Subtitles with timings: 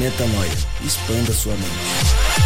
[0.00, 0.50] Metanoia.
[0.82, 2.40] Expanda sua mente.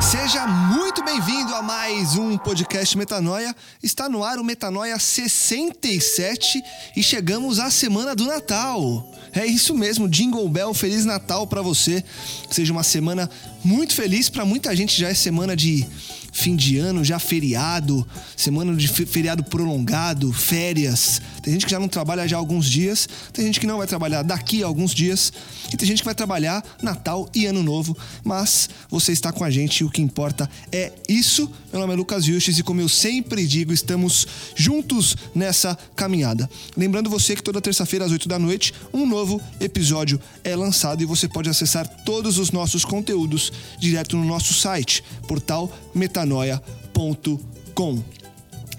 [0.00, 3.56] Seja muito bem-vindo a mais um podcast Metanoia.
[3.82, 6.62] Está no ar o Metanoia 67
[6.94, 9.10] e chegamos à semana do Natal.
[9.32, 12.04] É isso mesmo, Jingle Bell, Feliz Natal para você.
[12.48, 13.28] Seja uma semana
[13.64, 15.84] muito feliz para muita gente, já é semana de
[16.32, 18.06] fim de ano, já feriado,
[18.36, 21.20] semana de feriado prolongado, férias.
[21.42, 23.86] Tem gente que já não trabalha já há alguns dias, tem gente que não vai
[23.86, 25.32] trabalhar daqui a alguns dias,
[25.72, 29.50] e tem gente que vai trabalhar Natal e Ano Novo, mas você está com a
[29.50, 31.50] gente o que importa é isso.
[31.72, 36.48] Meu nome é Lucas Vilches e como eu sempre digo, estamos juntos nessa caminhada.
[36.76, 41.06] Lembrando você que toda terça-feira às 8 da noite, um novo episódio é lançado e
[41.06, 47.42] você pode acessar todos os nossos conteúdos direto no nosso site, portal metanoia.com.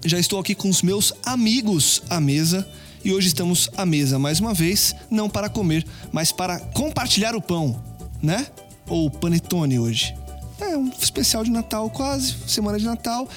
[0.06, 2.68] Já estou aqui com os meus amigos à mesa
[3.06, 7.42] e hoje estamos à mesa mais uma vez, não para comer, mas para compartilhar o
[7.42, 7.82] pão,
[8.22, 8.46] né?
[8.88, 10.14] Ou panetone hoje.
[10.60, 13.30] É um especial de Natal quase, semana de Natal.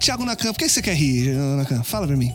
[0.00, 1.82] Tiago Nakan, por que você quer rir, Nakan?
[1.82, 2.34] Fala pra mim.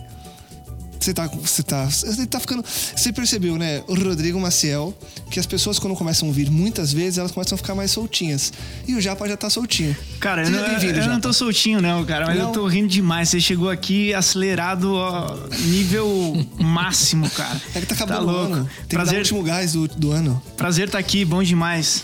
[1.00, 2.64] Você tá, você tá, você tá ficando.
[2.64, 4.94] Você percebeu, né, o Rodrigo Maciel,
[5.32, 8.52] que as pessoas quando começam a ouvir muitas vezes, elas começam a ficar mais soltinhas.
[8.86, 9.96] E o Japa já tá soltinho.
[10.20, 12.48] Cara, eu, não, eu, eu não tô soltinho, não, cara, mas não.
[12.48, 13.30] eu tô rindo demais.
[13.30, 15.38] Você chegou aqui acelerado ó,
[15.68, 17.60] nível máximo, cara.
[17.74, 18.52] É que tá acabando tá louco.
[18.52, 18.70] o ano.
[18.88, 20.42] Tem Prazer, que dar o último gás do, do ano.
[20.58, 22.04] Prazer estar tá aqui, bom demais.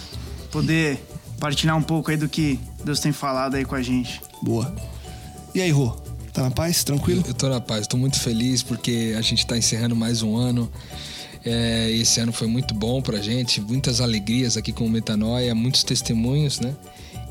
[0.51, 1.03] Poder
[1.39, 4.21] partilhar um pouco aí do que Deus tem falado aí com a gente.
[4.41, 4.73] Boa.
[5.53, 6.04] E aí, Rô?
[6.35, 6.83] Tá na paz?
[6.83, 7.21] Tranquilo?
[7.21, 10.35] Eu, eu tô na paz, tô muito feliz porque a gente tá encerrando mais um
[10.35, 10.69] ano.
[11.45, 15.81] É, esse ano foi muito bom pra gente, muitas alegrias aqui com o Metanoia, muitos
[15.85, 16.75] testemunhos, né?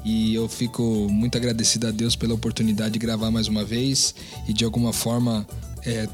[0.02, 4.14] E eu fico muito agradecido a Deus pela oportunidade de gravar mais uma vez
[4.48, 5.46] e de alguma forma
[5.84, 6.08] é,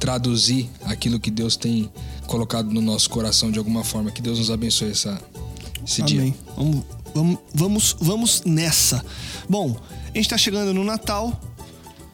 [0.00, 1.88] traduzir aquilo que Deus tem
[2.26, 4.10] colocado no nosso coração de alguma forma.
[4.10, 5.20] Que Deus nos abençoe essa,
[5.86, 6.30] esse Amém.
[6.30, 6.34] dia.
[6.56, 6.84] Vamos,
[7.14, 9.04] vamos, vamos, vamos nessa.
[9.48, 9.76] Bom,
[10.12, 11.40] a gente está chegando no Natal,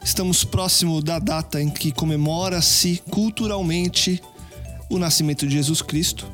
[0.03, 4.21] Estamos próximo da data em que comemora-se culturalmente
[4.89, 6.25] o nascimento de Jesus Cristo.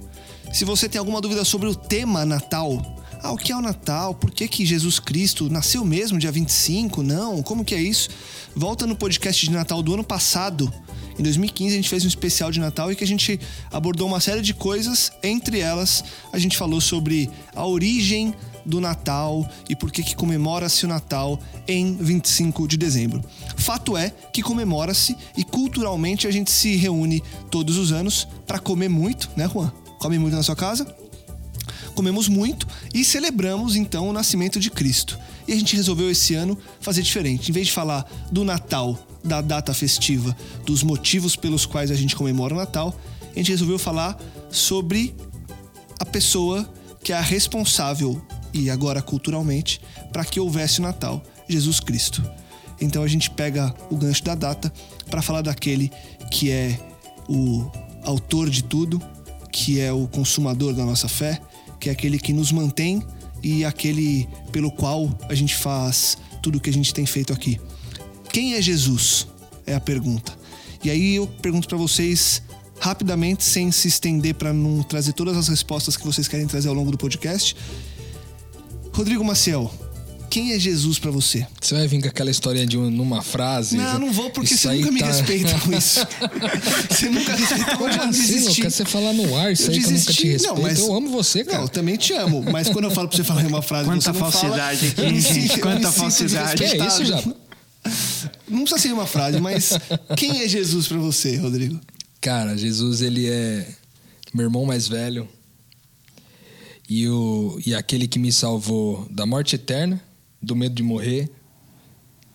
[0.51, 2.79] Se você tem alguma dúvida sobre o tema Natal,
[3.23, 4.13] ah, o que é o Natal?
[4.13, 7.01] Por que, que Jesus Cristo nasceu mesmo dia 25?
[7.01, 8.09] Não, como que é isso?
[8.53, 10.71] Volta no podcast de Natal do ano passado.
[11.17, 13.39] Em 2015 a gente fez um especial de Natal e que a gente
[13.71, 18.33] abordou uma série de coisas, entre elas a gente falou sobre a origem
[18.65, 23.23] do Natal e por que comemora-se o Natal em 25 de dezembro.
[23.55, 28.89] Fato é que comemora-se e culturalmente a gente se reúne todos os anos para comer
[28.89, 29.71] muito, né, Juan?
[29.99, 30.85] Come muito na sua casa?
[31.95, 35.17] Comemos muito e celebramos então o nascimento de Cristo.
[35.47, 37.51] E a gente resolveu esse ano fazer diferente.
[37.51, 40.35] Em vez de falar do Natal, da data festiva,
[40.65, 44.17] dos motivos pelos quais a gente comemora o Natal, a gente resolveu falar
[44.49, 45.15] sobre
[45.99, 46.67] a pessoa
[47.03, 48.21] que é a responsável
[48.53, 49.81] e agora culturalmente,
[50.11, 52.23] para que houvesse o Natal, Jesus Cristo.
[52.79, 54.71] Então a gente pega o gancho da data
[55.09, 55.91] para falar daquele
[56.31, 56.77] que é
[57.27, 57.69] o
[58.03, 59.01] autor de tudo,
[59.51, 61.41] que é o consumador da nossa fé,
[61.79, 63.03] que é aquele que nos mantém
[63.41, 67.59] e aquele pelo qual a gente faz tudo o que a gente tem feito aqui.
[68.31, 69.27] Quem é Jesus?
[69.65, 70.33] É a pergunta.
[70.83, 72.41] E aí eu pergunto para vocês
[72.79, 76.73] rapidamente, sem se estender para não trazer todas as respostas que vocês querem trazer ao
[76.73, 77.55] longo do podcast.
[78.93, 79.73] Rodrigo Maciel,
[80.29, 81.45] quem é Jesus para você?
[81.59, 83.75] Você vai vir com aquela historinha de numa frase?
[83.75, 84.91] Não, não vou, porque você nunca tá...
[84.91, 85.99] me respeita com isso.
[86.89, 88.63] você nunca respeitou, eu já desisti.
[88.63, 90.55] Não, você falar no ar isso eu aí que eu nunca te respeito.
[90.55, 90.79] Não, mas...
[90.79, 91.57] Eu amo você, cara.
[91.57, 94.13] Não, eu também te amo, mas quando eu falo pra você falar uma frase Quanta
[94.13, 95.59] falsidade fala, aqui, gente.
[95.59, 96.55] Quanta falsidade.
[96.55, 97.21] Que é isso, já?
[98.47, 99.71] Não precisa ser uma frase, mas
[100.15, 101.79] quem é Jesus para você, Rodrigo?
[102.21, 103.67] Cara, Jesus, ele é
[104.33, 105.27] meu irmão mais velho
[106.95, 109.99] e, o, e aquele que me salvou da morte eterna,
[110.39, 111.27] do medo de morrer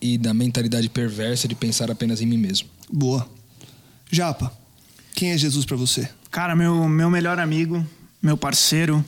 [0.01, 2.67] e da mentalidade perversa de pensar apenas em mim mesmo.
[2.91, 3.25] Boa.
[4.11, 4.51] Japa,
[5.15, 6.09] quem é Jesus para você?
[6.29, 7.87] Cara, meu, meu melhor amigo,
[8.21, 9.03] meu parceiro,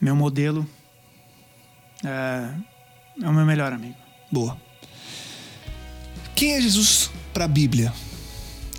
[0.00, 0.66] meu modelo.
[2.02, 2.54] É,
[3.24, 3.96] é o meu melhor amigo.
[4.32, 4.56] Boa.
[6.34, 7.92] Quem é Jesus para a Bíblia?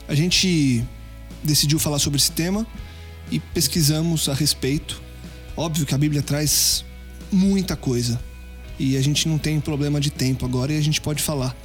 [0.07, 0.83] A gente
[1.43, 2.65] decidiu falar sobre esse tema
[3.29, 5.05] e pesquisamos a respeito.
[5.57, 6.85] Óbvio que a Bíblia traz
[7.31, 8.19] muita coisa
[8.79, 11.57] e a gente não tem problema de tempo agora e a gente pode falar.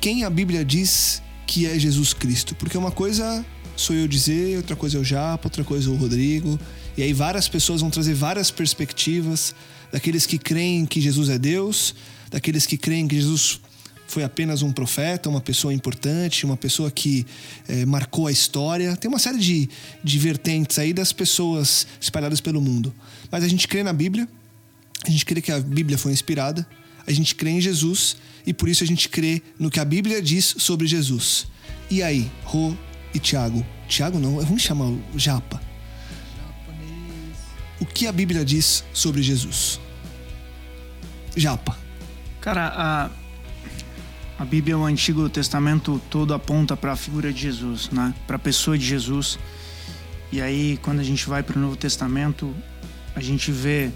[0.00, 2.54] Quem a Bíblia diz que é Jesus Cristo?
[2.54, 5.96] Porque uma coisa sou eu dizer, outra coisa é o Japa, outra coisa é o
[5.96, 6.60] Rodrigo.
[6.96, 9.54] E aí várias pessoas vão trazer várias perspectivas
[9.90, 11.94] daqueles que creem que Jesus é Deus,
[12.30, 13.60] daqueles que creem que Jesus
[14.06, 17.26] foi apenas um profeta, uma pessoa importante, uma pessoa que
[17.68, 18.96] é, marcou a história.
[18.96, 19.68] Tem uma série de,
[20.02, 22.94] de vertentes aí das pessoas espalhadas pelo mundo.
[23.30, 24.28] Mas a gente crê na Bíblia,
[25.04, 26.66] a gente crê que a Bíblia foi inspirada,
[27.06, 28.16] a gente crê em Jesus
[28.46, 31.46] e por isso a gente crê no que a Bíblia diz sobre Jesus.
[31.90, 32.74] E aí, Rô
[33.14, 33.64] e Tiago?
[33.88, 35.60] Tiago não, vamos chamar o Japa.
[37.78, 39.78] O que a Bíblia diz sobre Jesus?
[41.36, 41.76] Japa.
[42.40, 43.10] Cara, a,
[44.38, 48.14] a Bíblia, o Antigo Testamento todo aponta para a figura de Jesus, né?
[48.26, 49.38] Para a pessoa de Jesus.
[50.30, 52.54] E aí, quando a gente vai para o Novo Testamento,
[53.14, 53.90] a gente vê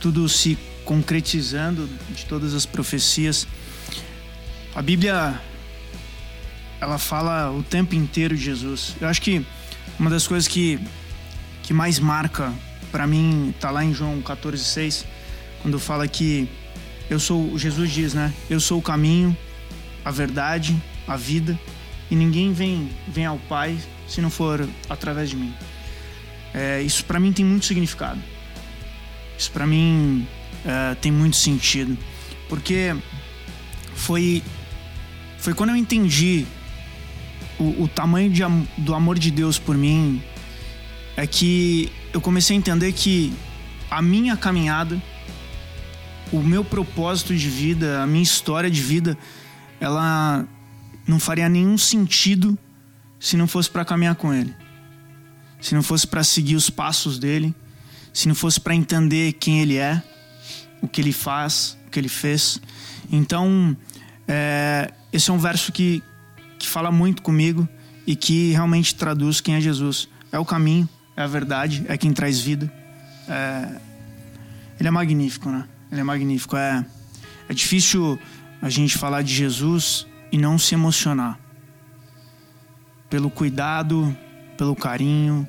[0.00, 3.46] tudo se concretizando de todas as profecias.
[4.74, 5.38] A Bíblia
[6.80, 8.96] ela fala o tempo inteiro de Jesus.
[8.98, 9.44] Eu acho que
[9.98, 10.80] uma das coisas que
[11.62, 12.52] que mais marca
[12.90, 15.04] para mim tá lá em João 14:6,
[15.60, 16.48] quando fala que
[17.10, 18.32] eu sou, Jesus diz, né?
[18.48, 19.36] Eu sou o caminho,
[20.10, 20.76] a verdade,
[21.06, 21.56] a vida,
[22.10, 23.78] e ninguém vem vem ao Pai
[24.08, 25.54] se não for através de mim.
[26.52, 28.20] É, isso para mim tem muito significado.
[29.38, 30.26] Isso para mim
[30.66, 31.96] é, tem muito sentido,
[32.48, 32.92] porque
[33.94, 34.42] foi
[35.38, 36.44] foi quando eu entendi
[37.56, 38.42] o, o tamanho de,
[38.78, 40.20] do amor de Deus por mim
[41.16, 43.32] é que eu comecei a entender que
[43.88, 45.00] a minha caminhada,
[46.32, 49.16] o meu propósito de vida, a minha história de vida,
[49.80, 50.46] ela
[51.06, 52.56] não faria nenhum sentido
[53.18, 54.54] se não fosse para caminhar com Ele,
[55.60, 57.54] se não fosse para seguir os passos dele,
[58.12, 60.02] se não fosse para entender quem Ele é,
[60.80, 62.60] o que Ele faz, o que Ele fez.
[63.10, 63.76] Então,
[64.28, 66.02] é, esse é um verso que,
[66.58, 67.68] que fala muito comigo
[68.06, 70.08] e que realmente traduz quem é Jesus.
[70.30, 72.72] É o caminho, é a verdade, é quem traz vida.
[73.28, 73.80] É,
[74.78, 75.64] ele é magnífico, né?
[75.90, 76.56] Ele é magnífico.
[76.56, 76.84] É,
[77.48, 78.18] é difícil
[78.60, 81.38] a gente falar de Jesus e não se emocionar
[83.10, 84.16] pelo cuidado,
[84.56, 85.46] pelo carinho,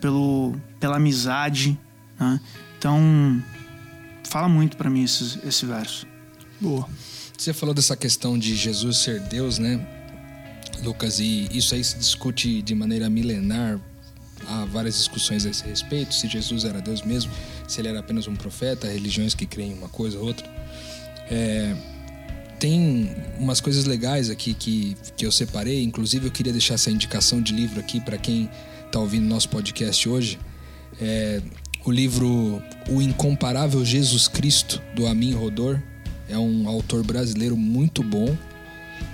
[0.00, 1.78] pelo, pela amizade.
[2.18, 2.40] Né?
[2.76, 3.42] Então,
[4.24, 6.06] fala muito para mim esse, esse verso.
[6.60, 6.88] Boa.
[7.38, 9.86] Você falou dessa questão de Jesus ser Deus, né,
[10.82, 11.20] Lucas?
[11.20, 13.78] E isso aí se discute de maneira milenar.
[14.48, 17.30] Há várias discussões a esse respeito: se Jesus era Deus mesmo,
[17.68, 20.46] se ele era apenas um profeta, religiões que creem uma coisa ou outra.
[21.30, 21.76] É,
[22.58, 25.82] tem umas coisas legais aqui que, que eu separei.
[25.82, 28.48] Inclusive, eu queria deixar essa indicação de livro aqui para quem
[28.86, 30.38] está ouvindo nosso podcast hoje.
[31.00, 31.40] É,
[31.84, 35.80] o livro O Incomparável Jesus Cristo, do Amin Rodor.
[36.28, 38.36] É um autor brasileiro muito bom.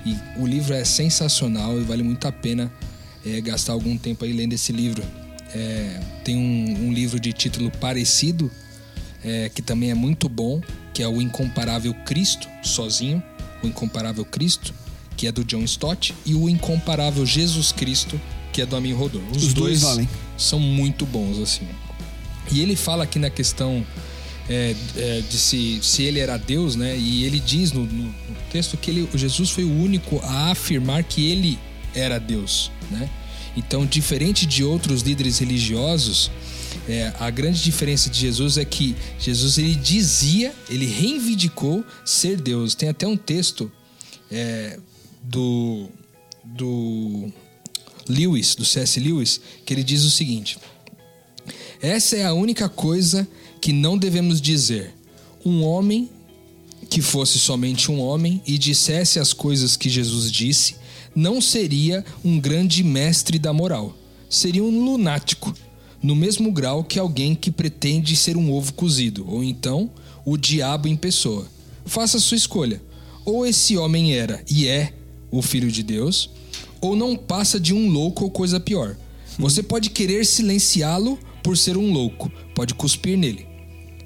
[0.07, 2.73] E o livro é sensacional e vale muito a pena
[3.25, 5.03] é, gastar algum tempo aí lendo esse livro.
[5.55, 8.51] É, tem um, um, livro de título parecido,
[9.23, 10.61] é, que também é muito bom,
[10.95, 13.23] que é O Incomparável Cristo, sozinho.
[13.63, 14.73] O Incomparável Cristo,
[15.17, 16.15] que é do John Stott.
[16.25, 18.21] E O Incomparável Jesus Cristo,
[18.53, 19.23] que é do Amin Rodor.
[19.31, 20.09] Os, Os dois, dois valem.
[20.37, 21.67] são muito bons, assim.
[22.51, 23.85] E ele fala aqui na questão
[24.49, 26.97] é, é, de se, se ele era Deus, né?
[26.97, 31.05] E ele diz no, no, no texto que ele, Jesus foi o único a afirmar
[31.05, 31.59] que ele
[31.95, 33.09] era Deus, né?
[33.57, 36.31] Então, diferente de outros líderes religiosos,
[36.89, 42.75] é, a grande diferença de Jesus é que Jesus ele dizia, ele reivindicou ser Deus.
[42.75, 43.71] Tem até um texto
[44.31, 44.79] é,
[45.23, 45.89] do,
[46.45, 47.33] do
[48.09, 48.99] Lewis, do C.S.
[48.99, 50.59] Lewis, que ele diz o seguinte:
[51.81, 53.27] essa é a única coisa
[53.61, 54.95] que não devemos dizer.
[55.45, 56.09] Um homem
[56.89, 60.77] que fosse somente um homem e dissesse as coisas que Jesus disse,
[61.15, 63.97] não seria um grande mestre da moral.
[64.29, 65.55] Seria um lunático,
[66.03, 69.91] no mesmo grau que alguém que pretende ser um ovo cozido, ou então
[70.25, 71.47] o diabo em pessoa.
[71.85, 72.83] Faça sua escolha.
[73.25, 74.93] Ou esse homem era e é
[75.31, 76.29] o filho de Deus,
[76.81, 78.97] ou não passa de um louco ou coisa pior.
[79.39, 83.47] Você pode querer silenciá-lo por ser um louco, pode cuspir nele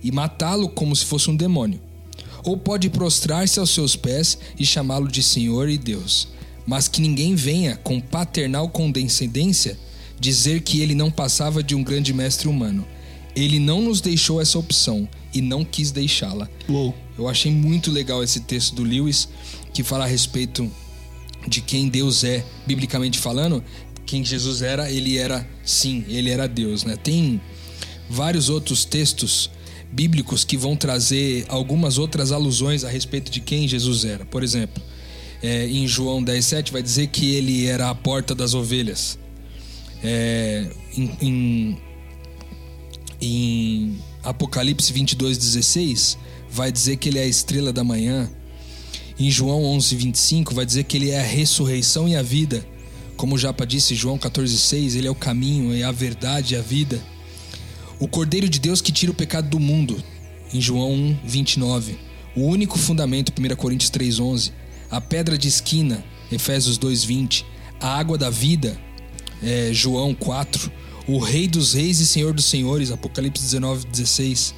[0.03, 1.81] e matá-lo como se fosse um demônio.
[2.45, 6.29] Ou pode prostrar-se aos seus pés e chamá-lo de Senhor e Deus.
[6.65, 9.77] Mas que ninguém venha com paternal condescendência
[10.19, 12.87] dizer que ele não passava de um grande mestre humano.
[13.35, 16.49] Ele não nos deixou essa opção e não quis deixá-la.
[16.69, 16.95] Uou.
[17.19, 19.29] Eu achei muito legal esse texto do Lewis
[19.73, 20.71] que fala a respeito
[21.47, 23.63] de quem Deus é, biblicamente falando.
[24.07, 26.97] Quem Jesus era, ele era sim, ele era Deus, né?
[26.97, 27.41] Tem
[28.09, 29.51] vários outros textos
[29.91, 34.25] bíblicos que vão trazer algumas outras alusões a respeito de quem Jesus era.
[34.25, 34.83] Por exemplo,
[35.43, 39.19] é, em João 10,7 vai dizer que ele era a porta das ovelhas.
[40.09, 40.65] É,
[40.97, 41.79] em, em,
[43.21, 46.17] em Apocalipse 22,16
[46.49, 48.31] vai dizer que ele é a estrela da manhã.
[49.19, 52.65] Em João 11,25 vai dizer que ele é a ressurreição e a vida.
[53.17, 56.63] Como o Japa disse, João 14,6, ele é o caminho, é a verdade e a
[56.63, 57.03] vida.
[57.99, 60.01] O Cordeiro de Deus que tira o pecado do mundo,
[60.55, 61.99] em João 1, 29.
[62.37, 64.53] O único fundamento, 1 Coríntios 3, 11.
[64.89, 67.45] A pedra de esquina, Efésios 2, 20.
[67.81, 68.79] A água da vida,
[69.43, 70.71] é, João 4.
[71.09, 74.55] O Rei dos Reis e Senhor dos Senhores, Apocalipse 19, 16.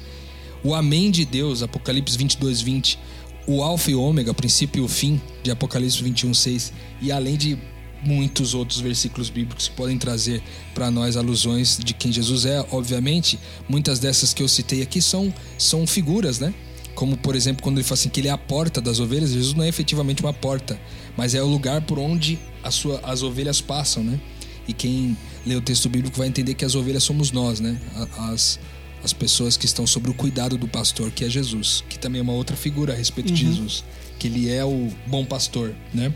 [0.63, 2.99] O Amém de Deus, Apocalipse 22, 20.
[3.47, 6.73] O Alfa e Ômega, princípio e o fim, de Apocalipse 21, 6.
[7.01, 7.57] E além de
[8.03, 10.41] muitos outros versículos bíblicos que podem trazer
[10.73, 12.65] para nós alusões de quem Jesus é.
[12.71, 16.53] Obviamente, muitas dessas que eu citei aqui são, são figuras, né?
[16.95, 19.53] Como, por exemplo, quando ele fala assim que ele é a porta das ovelhas, Jesus
[19.53, 20.79] não é efetivamente uma porta,
[21.15, 22.37] mas é o lugar por onde
[22.71, 24.19] sua, as ovelhas passam, né?
[24.67, 27.79] E quem lê o texto bíblico vai entender que as ovelhas somos nós, né?
[28.17, 28.59] As,
[29.03, 32.21] as pessoas que estão sob o cuidado do pastor, que é Jesus, que também é
[32.21, 33.35] uma outra figura a respeito uhum.
[33.35, 33.83] de Jesus,
[34.17, 36.13] que ele é o bom pastor, né?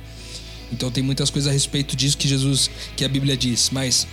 [0.72, 3.70] Então tem muitas coisas a respeito disso que Jesus, que a Bíblia diz.
[3.72, 4.08] Mas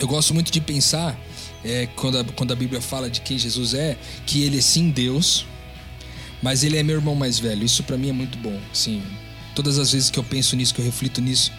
[0.00, 1.18] eu gosto muito de pensar
[1.64, 4.90] é, quando, a, quando a Bíblia fala de quem Jesus é, que ele é sim
[4.90, 5.46] Deus,
[6.42, 7.64] mas ele é meu irmão mais velho.
[7.64, 8.58] Isso para mim é muito bom.
[8.72, 9.02] Sim,
[9.54, 11.52] todas as vezes que eu penso nisso, que eu reflito nisso,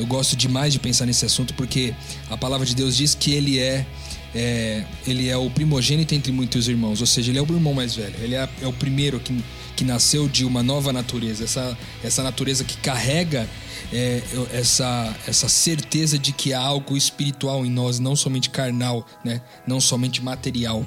[0.00, 1.94] eu gosto demais de pensar nesse assunto porque
[2.28, 3.86] a palavra de Deus diz que ele é,
[4.34, 7.94] é ele é o primogênito entre muitos irmãos, ou seja, ele é o irmão mais
[7.94, 8.14] velho.
[8.20, 9.32] Ele é, é o primeiro que
[9.80, 13.48] que nasceu de uma nova natureza, essa, essa natureza que carrega
[13.90, 19.40] é, essa, essa certeza de que há algo espiritual em nós, não somente carnal, né?
[19.66, 20.86] não somente material.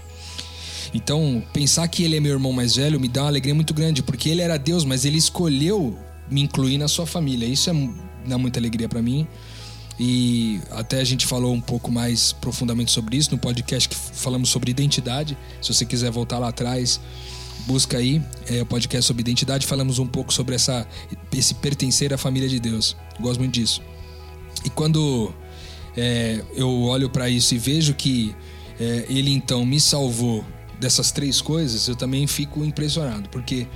[0.93, 4.03] Então, pensar que ele é meu irmão mais velho me dá uma alegria muito grande,
[4.03, 5.97] porque ele era Deus, mas ele escolheu
[6.29, 7.47] me incluir na sua família.
[7.47, 7.73] Isso é,
[8.25, 9.27] dá muita alegria para mim.
[9.99, 14.49] E até a gente falou um pouco mais profundamente sobre isso no podcast que falamos
[14.49, 15.37] sobre identidade.
[15.61, 16.99] Se você quiser voltar lá atrás,
[17.67, 19.67] busca aí é, o podcast sobre identidade.
[19.67, 20.87] Falamos um pouco sobre essa,
[21.31, 22.95] esse pertencer à família de Deus.
[23.19, 23.81] Gosto muito disso.
[24.65, 25.31] E quando
[25.95, 28.35] é, eu olho para isso e vejo que
[28.79, 30.43] é, Ele então me salvou
[30.79, 33.67] dessas três coisas, eu também fico impressionado, porque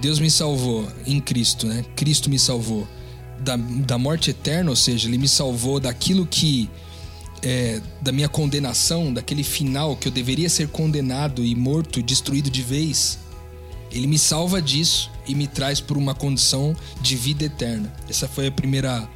[0.00, 1.84] Deus me salvou em Cristo, né?
[1.96, 2.86] Cristo me salvou
[3.44, 6.68] da, da morte eterna, ou seja, Ele me salvou daquilo que
[7.42, 12.62] é, da minha condenação, daquele final que eu deveria ser condenado e morto, destruído de
[12.62, 13.18] vez,
[13.92, 17.92] ele me salva disso e me traz por uma condição de vida eterna.
[18.08, 19.08] Essa foi a primeira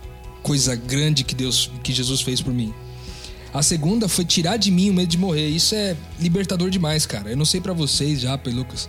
[0.43, 2.73] coisa grande que Deus, que Jesus fez por mim.
[3.53, 5.49] A segunda foi tirar de mim o medo de morrer.
[5.49, 7.31] Isso é libertador demais, cara.
[7.31, 8.89] Eu não sei para vocês já, Lucas,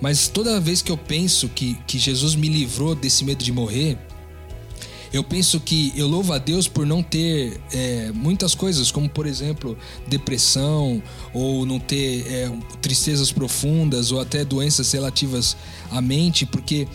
[0.00, 3.98] mas toda vez que eu penso que, que Jesus me livrou desse medo de morrer,
[5.12, 9.26] eu penso que eu louvo a Deus por não ter é, muitas coisas, como por
[9.26, 15.56] exemplo depressão, ou não ter é, tristezas profundas, ou até doenças relativas
[15.90, 16.86] à mente, porque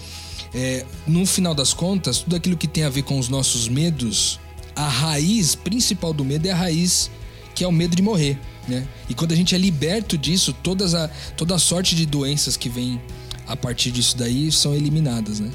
[0.53, 4.39] é, no final das contas, tudo aquilo que tem a ver com os nossos medos,
[4.75, 7.09] a raiz principal do medo é a raiz
[7.53, 8.39] que é o medo de morrer.
[8.67, 8.87] Né?
[9.09, 12.69] E quando a gente é liberto disso, todas a, toda a sorte de doenças que
[12.69, 13.01] vem
[13.47, 15.39] a partir disso daí são eliminadas.
[15.39, 15.51] Né?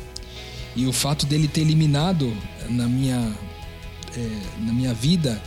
[0.76, 2.36] E o fato dele ter eliminado
[2.68, 3.32] na minha,
[4.16, 4.28] é,
[4.58, 5.40] na minha vida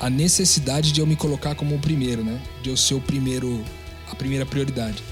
[0.00, 2.40] a necessidade de eu me colocar como o primeiro, né?
[2.62, 3.62] De eu ser o primeiro,
[4.10, 5.02] a primeira prioridade.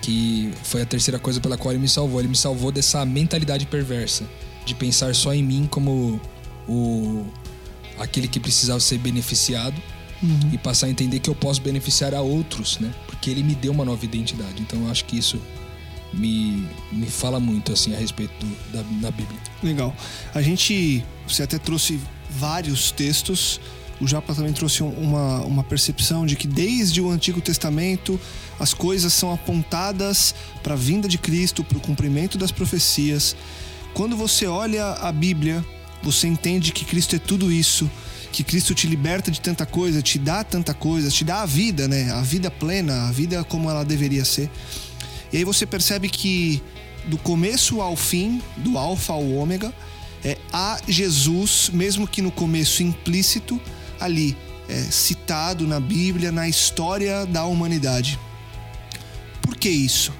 [0.00, 2.20] Que foi a terceira coisa pela qual ele me salvou.
[2.20, 4.24] Ele me salvou dessa mentalidade perversa
[4.64, 6.20] de pensar só em mim como
[6.68, 7.26] o
[7.98, 9.74] aquele que precisava ser beneficiado
[10.22, 10.50] uhum.
[10.52, 12.94] e passar a entender que eu posso beneficiar a outros, né?
[13.06, 14.62] Porque ele me deu uma nova identidade.
[14.62, 15.40] Então eu acho que isso
[16.12, 19.38] me, me fala muito assim a respeito do, da, da Bíblia.
[19.62, 19.94] Legal.
[20.34, 22.00] A gente, você até trouxe
[22.30, 23.60] vários textos.
[24.00, 28.18] O Japa também trouxe uma, uma percepção de que desde o Antigo Testamento
[28.58, 33.34] as coisas são apontadas para a vinda de Cristo, para o cumprimento das profecias.
[33.94, 35.64] Quando você olha a Bíblia,
[36.02, 37.90] você entende que Cristo é tudo isso
[38.30, 41.88] que Cristo te liberta de tanta coisa, te dá tanta coisa, te dá a vida,
[41.88, 42.10] né?
[42.12, 44.50] A vida plena, a vida como ela deveria ser.
[45.32, 46.62] E aí você percebe que
[47.06, 49.72] do começo ao fim, do alfa ao ômega,
[50.24, 53.60] é, há Jesus, mesmo que no começo implícito,
[54.00, 54.36] ali,
[54.68, 58.18] é, citado na Bíblia, na história da humanidade.
[59.40, 60.12] Por que isso?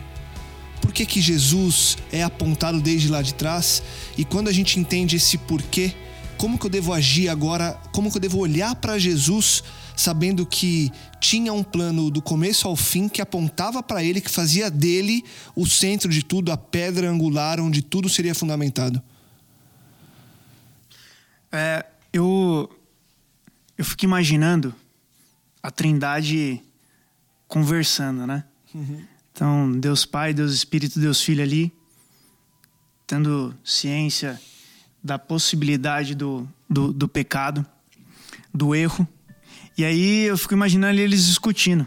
[0.80, 3.82] Por que, que Jesus é apontado desde lá de trás?
[4.16, 5.92] E quando a gente entende esse porquê,
[6.36, 7.78] como que eu devo agir agora?
[7.92, 9.62] Como que eu devo olhar para Jesus
[9.98, 14.70] sabendo que tinha um plano do começo ao fim que apontava para ele, que fazia
[14.70, 15.24] dele
[15.56, 19.02] o centro de tudo, a pedra angular onde tudo seria fundamentado?
[21.50, 22.70] É, eu,
[23.76, 24.72] eu fico imaginando
[25.60, 26.62] a Trindade
[27.48, 28.44] conversando, né?
[28.72, 29.02] Uhum.
[29.32, 31.72] Então, Deus Pai, Deus Espírito, Deus Filho ali,
[33.04, 34.40] tendo ciência
[35.02, 37.66] da possibilidade do, do, do pecado,
[38.54, 39.08] do erro.
[39.78, 41.86] E aí eu fico imaginando eles discutindo.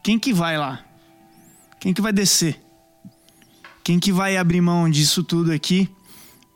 [0.00, 0.84] Quem que vai lá?
[1.80, 2.62] Quem que vai descer?
[3.82, 5.90] Quem que vai abrir mão disso tudo aqui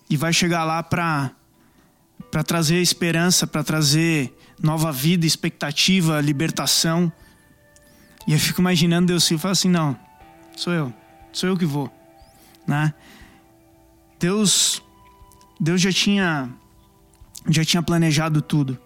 [0.09, 1.33] e vai chegar lá para
[2.31, 7.13] para trazer esperança, para trazer nova vida, expectativa, libertação.
[8.25, 9.99] E eu fico imaginando Deus e fala assim: "Não,
[10.57, 10.95] sou eu.
[11.33, 11.91] Sou eu que vou",
[12.65, 12.95] né?
[14.21, 14.81] Deus
[15.59, 16.49] Deus já tinha
[17.49, 18.79] já tinha planejado tudo.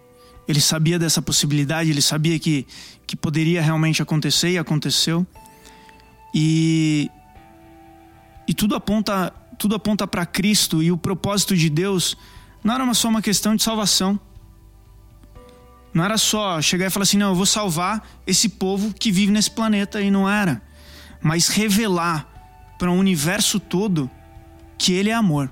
[0.47, 2.67] Ele sabia dessa possibilidade, ele sabia que,
[3.07, 5.25] que poderia realmente acontecer e aconteceu.
[6.33, 7.09] E
[8.47, 12.17] e tudo aponta tudo aponta para Cristo e o propósito de Deus
[12.63, 14.19] não era só uma questão de salvação.
[15.93, 19.31] Não era só chegar e falar assim, não, eu vou salvar esse povo que vive
[19.31, 20.61] nesse planeta e não era,
[21.21, 22.27] mas revelar
[22.77, 24.11] para o universo todo
[24.77, 25.49] que ele é amor.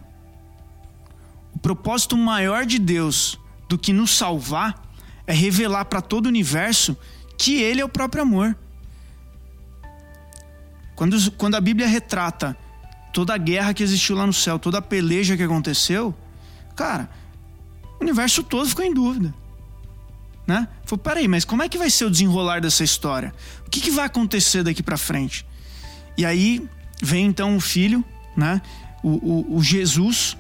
[1.54, 4.83] O propósito maior de Deus do que nos salvar
[5.26, 6.98] é revelar para todo o universo
[7.38, 8.56] que Ele é o próprio amor.
[10.96, 12.56] Quando, quando a Bíblia retrata
[13.12, 16.16] toda a guerra que existiu lá no céu, toda a peleja que aconteceu,
[16.76, 17.10] cara,
[18.00, 19.34] o universo todo ficou em dúvida.
[20.46, 20.68] Né?
[20.86, 23.34] Falou, peraí, mas como é que vai ser o desenrolar dessa história?
[23.66, 25.46] O que, que vai acontecer daqui para frente?
[26.18, 26.68] E aí
[27.02, 28.04] vem então o filho,
[28.36, 28.62] né?
[29.04, 30.38] o, o, o Jesus,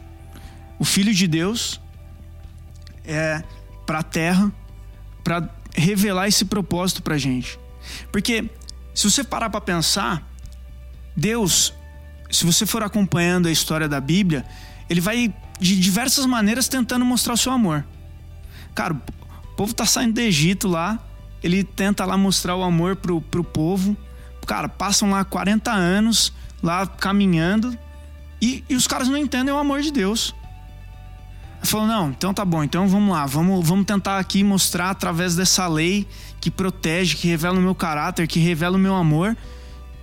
[0.79, 1.79] o Filho de Deus,
[3.05, 3.43] é,
[3.85, 4.51] para a terra,
[5.23, 7.59] para revelar esse propósito para gente.
[8.11, 8.49] Porque
[8.93, 10.27] se você parar para pensar,
[11.15, 11.73] Deus,
[12.29, 14.45] se você for acompanhando a história da Bíblia,
[14.89, 17.85] ele vai de diversas maneiras tentando mostrar o seu amor.
[18.75, 20.99] Cara, o povo tá saindo do Egito lá,
[21.43, 23.95] ele tenta lá mostrar o amor pro, pro povo.
[24.45, 27.77] Cara, passam lá 40 anos lá caminhando
[28.41, 30.33] e, e os caras não entendem o amor de Deus
[31.63, 35.67] falou: não, então tá bom, então vamos lá, vamos, vamos tentar aqui mostrar através dessa
[35.67, 36.07] lei
[36.39, 39.35] que protege, que revela o meu caráter, que revela o meu amor,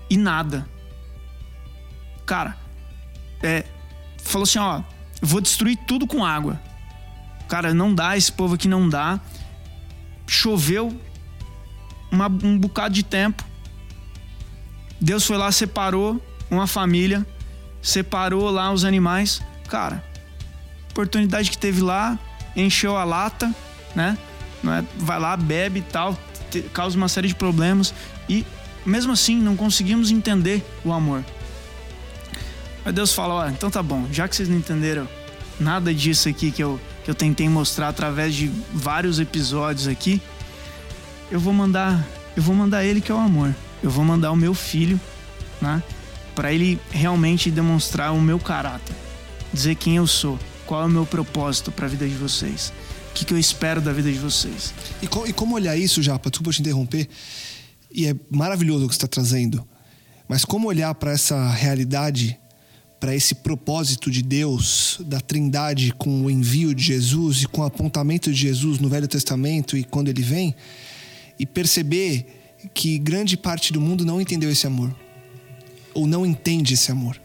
[0.08, 0.66] e nada.
[2.24, 2.56] Cara,
[3.42, 3.64] é,
[4.22, 4.82] falou assim: ó,
[5.20, 6.60] vou destruir tudo com água.
[7.48, 9.20] Cara, não dá, esse povo aqui não dá.
[10.26, 10.96] Choveu
[12.10, 13.44] uma, um bocado de tempo.
[15.00, 17.26] Deus foi lá, separou uma família,
[17.82, 19.42] separou lá os animais.
[19.68, 20.04] Cara,
[20.90, 22.18] oportunidade que teve lá,
[22.56, 23.54] encheu a lata,
[23.94, 24.16] né?
[24.64, 24.84] É?
[24.98, 26.18] Vai lá, bebe e tal,
[26.72, 27.94] causa uma série de problemas
[28.28, 28.44] e
[28.84, 31.24] mesmo assim não conseguimos entender o amor.
[32.84, 35.08] Aí Deus fala: ó, então tá bom, já que vocês não entenderam
[35.58, 40.20] nada disso aqui que eu, que eu tentei mostrar através de vários episódios aqui,
[41.30, 43.54] eu vou mandar, eu vou mandar ele que é o amor.
[43.82, 45.00] Eu vou mandar o meu filho,
[45.60, 45.82] né?
[46.34, 48.94] Para ele realmente demonstrar o meu caráter,
[49.52, 50.38] dizer quem eu sou
[50.70, 52.72] qual é o meu propósito para a vida de vocês?
[53.10, 54.72] O que, que, eu espero da vida de vocês?
[55.02, 56.30] E, co e como olhar isso, Japa?
[56.30, 57.08] Desculpa te interromper.
[57.90, 59.66] E é maravilhoso o que você está trazendo.
[60.28, 62.38] Mas como olhar para essa realidade,
[63.00, 67.64] para esse propósito de Deus, da Trindade com o envio de Jesus e com o
[67.64, 70.54] apontamento de Jesus no Velho Testamento e quando ele vem,
[71.36, 72.26] e perceber
[72.72, 74.94] que grande parte do mundo não entendeu esse amor,
[75.92, 77.20] ou não entende esse amor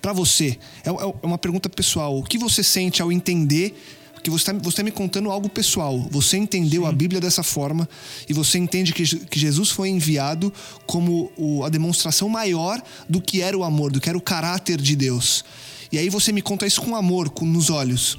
[0.00, 0.58] para você?
[0.84, 2.18] É, é, uma pergunta pessoal.
[2.18, 3.74] O que você sente ao entender
[4.22, 6.06] que você está você tá me contando algo pessoal.
[6.10, 6.88] Você entendeu Sim.
[6.88, 7.88] a Bíblia dessa forma
[8.28, 10.52] e você entende que, que Jesus foi enviado
[10.86, 14.80] como o, a demonstração maior do que era o amor, do que era o caráter
[14.80, 15.44] de Deus.
[15.90, 18.18] E aí você me conta isso com amor, com, nos olhos.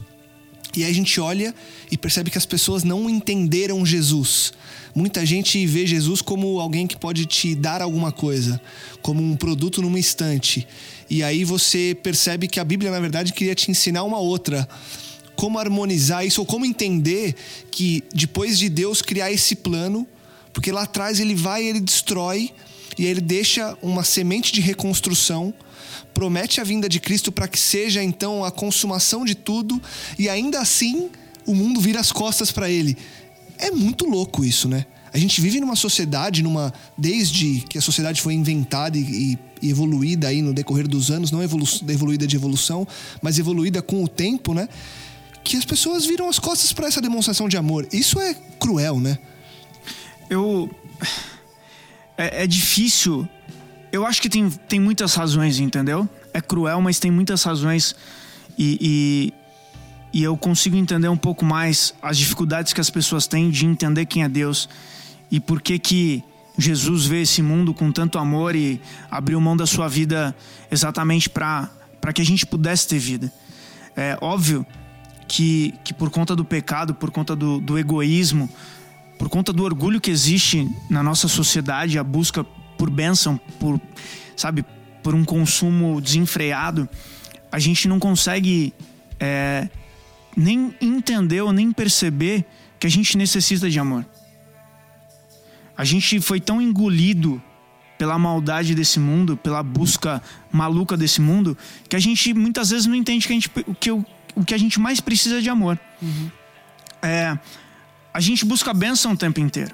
[0.75, 1.53] E aí a gente olha
[1.91, 4.53] e percebe que as pessoas não entenderam Jesus.
[4.93, 8.61] Muita gente vê Jesus como alguém que pode te dar alguma coisa,
[9.01, 10.67] como um produto numa estante.
[11.09, 14.67] E aí você percebe que a Bíblia, na verdade, queria te ensinar uma outra
[15.35, 17.33] como harmonizar isso ou como entender
[17.71, 20.05] que depois de Deus criar esse plano,
[20.53, 22.51] porque lá atrás ele vai, ele destrói
[22.97, 25.53] e ele deixa uma semente de reconstrução,
[26.13, 29.81] promete a vinda de Cristo para que seja então a consumação de tudo
[30.17, 31.09] e ainda assim
[31.45, 32.97] o mundo vira as costas para ele.
[33.57, 34.85] É muito louco isso, né?
[35.19, 40.29] A gente vive numa sociedade, numa desde que a sociedade foi inventada e, e evoluída
[40.29, 42.87] aí no decorrer dos anos, não evolu evoluída de evolução,
[43.21, 44.69] mas evoluída com o tempo, né?
[45.43, 47.85] Que as pessoas viram as costas para essa demonstração de amor.
[47.91, 49.19] Isso é cruel, né?
[50.29, 50.73] Eu
[52.17, 53.27] é, é difícil.
[53.91, 56.07] Eu acho que tem, tem muitas razões, entendeu?
[56.33, 57.93] É cruel, mas tem muitas razões
[58.57, 59.33] e,
[60.13, 63.65] e, e eu consigo entender um pouco mais as dificuldades que as pessoas têm de
[63.65, 64.69] entender quem é Deus
[65.31, 66.23] e por que que
[66.57, 70.35] Jesus vê esse mundo com tanto amor e abriu mão da sua vida
[70.69, 71.69] exatamente para
[72.13, 73.31] que a gente pudesse ter vida.
[73.95, 74.65] É óbvio
[75.27, 78.49] que, que por conta do pecado, por conta do, do egoísmo,
[79.17, 82.43] por conta do orgulho que existe na nossa sociedade, a busca
[82.77, 83.79] por bênção, por,
[84.35, 84.65] sabe,
[85.03, 86.87] por um consumo desenfreado,
[87.51, 88.73] a gente não consegue
[89.19, 89.69] é,
[90.35, 92.45] nem entender ou nem perceber
[92.79, 94.05] que a gente necessita de amor.
[95.79, 97.41] A gente foi tão engolido
[97.97, 102.95] pela maldade desse mundo, pela busca maluca desse mundo, que a gente muitas vezes não
[102.95, 105.79] entende que a gente, que o, o que a gente mais precisa é de amor.
[106.01, 106.29] Uhum.
[107.01, 107.39] É,
[108.13, 109.73] a gente busca a bênção o tempo inteiro.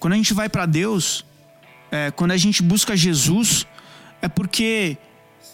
[0.00, 1.26] Quando a gente vai para Deus,
[1.90, 3.66] é, quando a gente busca Jesus,
[4.22, 4.96] é porque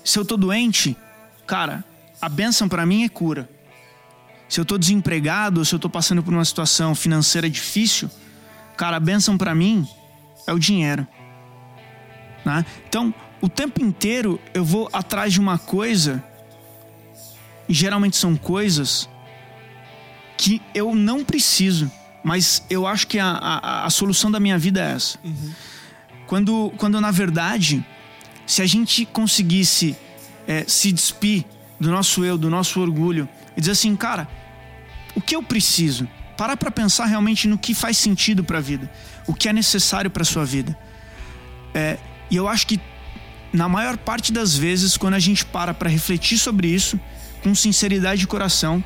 [0.04, 0.96] se eu tô doente,
[1.48, 1.82] cara,
[2.22, 3.50] a bênção para mim é cura.
[4.48, 8.08] Se eu tô desempregado, se eu tô passando por uma situação financeira difícil,
[8.76, 9.88] Cara, a bênção para mim
[10.46, 11.06] é o dinheiro.
[12.44, 12.64] Né?
[12.88, 16.22] Então, o tempo inteiro eu vou atrás de uma coisa,
[17.68, 19.08] e geralmente são coisas
[20.36, 21.90] que eu não preciso,
[22.22, 25.18] mas eu acho que a, a, a solução da minha vida é essa.
[25.22, 25.52] Uhum.
[26.26, 27.84] Quando, quando, na verdade,
[28.46, 29.96] se a gente conseguisse
[30.46, 31.44] é, se despir
[31.78, 34.28] do nosso eu, do nosso orgulho, e dizer assim, cara,
[35.14, 36.08] o que eu preciso?
[36.36, 38.90] Parar para pensar realmente no que faz sentido para a vida,
[39.26, 40.76] o que é necessário para sua vida.
[41.72, 41.98] É,
[42.30, 42.80] e eu acho que
[43.52, 46.98] na maior parte das vezes, quando a gente para para refletir sobre isso,
[47.42, 48.82] com sinceridade de coração,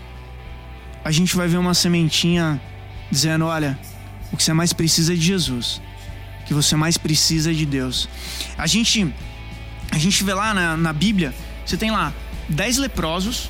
[1.03, 2.61] a gente vai ver uma sementinha
[3.11, 3.79] dizendo: olha,
[4.31, 5.81] o que você mais precisa é de Jesus,
[6.43, 8.09] o que você mais precisa é de Deus.
[8.59, 9.11] A gente,
[9.91, 11.35] a gente vê lá na, na Bíblia,
[11.65, 12.13] você tem lá
[12.47, 13.49] dez leprosos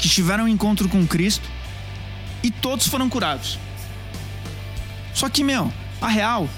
[0.00, 1.48] que tiveram um encontro com Cristo
[2.42, 3.58] e todos foram curados.
[5.14, 6.48] Só que, meu, a real,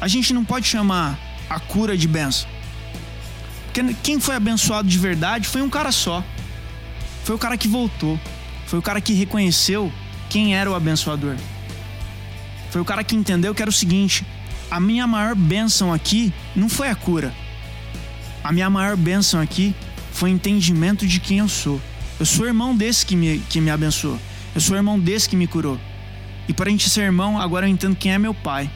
[0.00, 2.48] a gente não pode chamar a cura de benção.
[3.66, 6.24] Porque quem foi abençoado de verdade foi um cara só.
[7.24, 8.18] Foi o cara que voltou.
[8.66, 9.92] Foi o cara que reconheceu
[10.28, 11.36] quem era o abençoador.
[12.70, 14.24] Foi o cara que entendeu que era o seguinte:
[14.70, 17.32] a minha maior bênção aqui não foi a cura.
[18.42, 19.74] A minha maior bênção aqui
[20.12, 21.80] foi o entendimento de quem eu sou.
[22.18, 24.18] Eu sou irmão desse que me, que me abençoou.
[24.56, 25.78] Eu sou irmão desse que me curou.
[26.48, 28.70] E para a gente ser irmão, agora eu entendo quem é meu pai.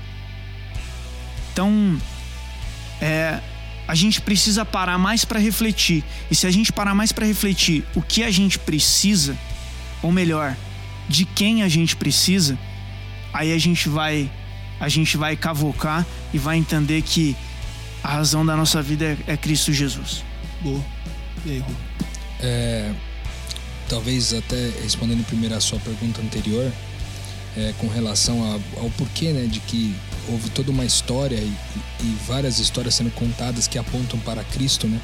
[1.51, 1.99] Então,
[3.01, 3.41] é,
[3.89, 6.05] a gente precisa parar mais para refletir.
[6.31, 9.35] E se a gente parar mais para refletir o que a gente precisa,
[10.03, 10.55] ou melhor,
[11.09, 12.59] de quem a gente precisa,
[13.33, 14.31] aí a gente vai
[14.79, 17.35] a gente vai cavocar e vai entender que
[18.05, 20.23] a razão da nossa vida é, é Cristo Jesus.
[20.61, 20.85] Boa.
[21.47, 21.73] E aí, Rô?
[22.39, 22.93] É,
[23.91, 26.73] talvez até respondendo primeiro a sua pergunta anterior,
[27.57, 29.95] é, com relação a, ao porquê, né, de que
[30.29, 31.53] houve toda uma história e,
[32.01, 35.01] e, várias histórias sendo contadas que apontam para Cristo, né?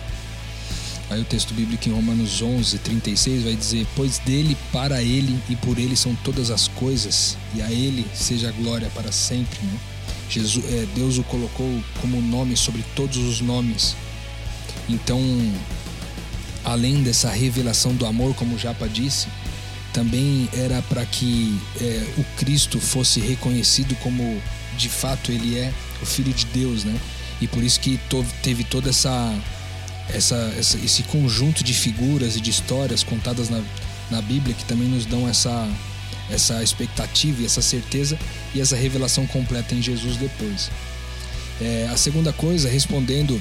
[1.11, 5.55] Aí o texto bíblico em Romanos 11, 36 vai dizer: Pois dele, para ele e
[5.55, 9.59] por ele são todas as coisas, e a ele seja a glória para sempre.
[9.62, 9.79] Né?
[10.29, 13.94] Jesus, é, Deus o colocou como nome sobre todos os nomes.
[14.88, 15.20] Então,
[16.66, 19.29] além dessa revelação do amor, como o Japa disse,
[19.92, 24.42] também era para que é, o Cristo fosse reconhecido como
[24.76, 26.94] de fato ele é o Filho de Deus, né?
[27.40, 28.00] E por isso que
[28.42, 29.33] teve toda essa,
[30.12, 33.62] essa, essa, esse conjunto de figuras e de histórias contadas na,
[34.11, 35.68] na Bíblia que também nos dão essa,
[36.29, 38.18] essa expectativa e essa certeza
[38.55, 40.68] e essa revelação completa em Jesus depois.
[41.61, 43.40] É, a segunda coisa, respondendo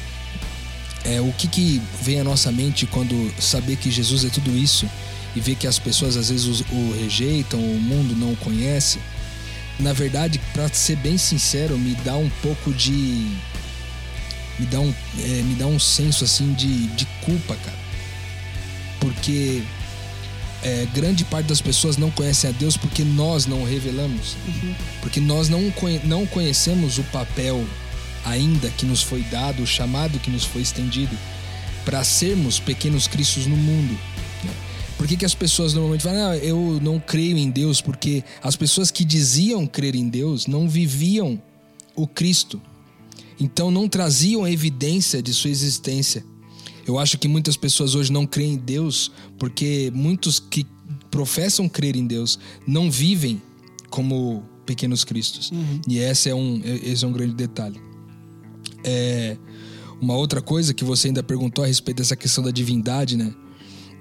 [1.06, 4.90] é, o que, que vem à nossa mente quando saber que Jesus é tudo isso
[5.36, 9.00] e ver que as pessoas às vezes o, o rejeitam, o mundo não o conhece?
[9.80, 12.92] Na verdade, para ser bem sincero, me dá um pouco de.
[14.58, 17.78] Me dá um, é, me dá um senso assim de, de culpa, cara.
[19.00, 19.62] Porque
[20.64, 24.38] é, grande parte das pessoas não conhecem a Deus porque nós não o revelamos.
[25.02, 25.62] Porque nós não,
[26.06, 27.64] não conhecemos o papel
[28.26, 31.16] ainda que nos foi dado, o chamado que nos foi estendido
[31.86, 33.94] para sermos pequenos cristos no mundo.
[34.44, 34.54] né?
[34.98, 37.82] Por que, que as pessoas normalmente falam, ah, eu não creio em Deus?
[37.82, 41.42] Porque as pessoas que diziam crer em Deus não viviam
[41.96, 42.62] o Cristo.
[43.40, 46.26] Então não traziam evidência de sua existência.
[46.88, 50.66] Eu acho que muitas pessoas hoje não creem em Deus porque muitos que
[51.12, 53.42] professam crer em Deus não vivem
[53.90, 55.52] como pequenos cristos.
[55.88, 57.85] E esse é um, esse é um grande detalhe.
[58.86, 59.38] É,
[60.00, 63.34] uma outra coisa que você ainda perguntou a respeito dessa questão da divindade, né?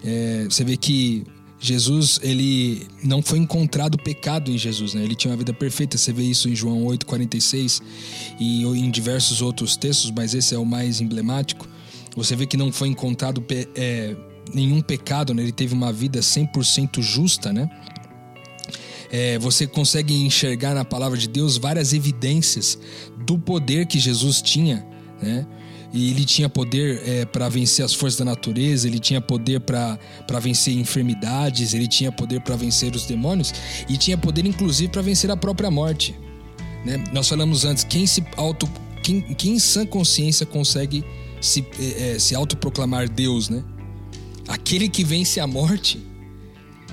[0.04, 1.24] É, você vê que
[1.58, 5.02] Jesus, ele não foi encontrado pecado em Jesus, né?
[5.02, 5.96] Ele tinha uma vida perfeita.
[5.96, 7.80] Você vê isso em João 8:46
[8.38, 11.66] e em diversos outros textos, mas esse é o mais emblemático.
[12.14, 13.42] Você vê que não foi encontrado
[13.74, 14.14] é,
[14.52, 15.42] nenhum pecado, né?
[15.42, 17.68] Ele teve uma vida 100% justa, né?
[19.16, 22.76] É, você consegue enxergar na palavra de Deus várias evidências
[23.24, 24.84] do poder que Jesus tinha,
[25.22, 25.46] né?
[25.92, 29.96] E ele tinha poder para vencer as forças da natureza, ele tinha poder para
[30.40, 33.54] vencer enfermidades, ele tinha poder para vencer os demônios
[33.88, 36.12] e tinha poder inclusive para vencer a própria morte.
[36.84, 37.02] Né?
[37.12, 38.68] Nós falamos antes, quem se auto,
[39.04, 41.04] quem, quem em sã consciência consegue
[41.40, 43.62] se, eh, eh, se autoproclamar Deus, né?
[44.48, 46.02] Aquele que vence a morte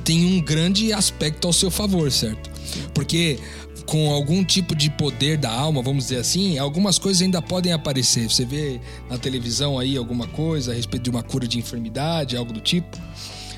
[0.04, 2.50] tem um grande aspecto ao seu favor, certo?
[2.94, 3.40] Porque
[3.86, 8.30] com algum tipo de poder da alma, vamos dizer assim, algumas coisas ainda podem aparecer.
[8.30, 12.54] Você vê na televisão aí alguma coisa a respeito de uma cura de enfermidade, algo
[12.54, 12.98] do tipo.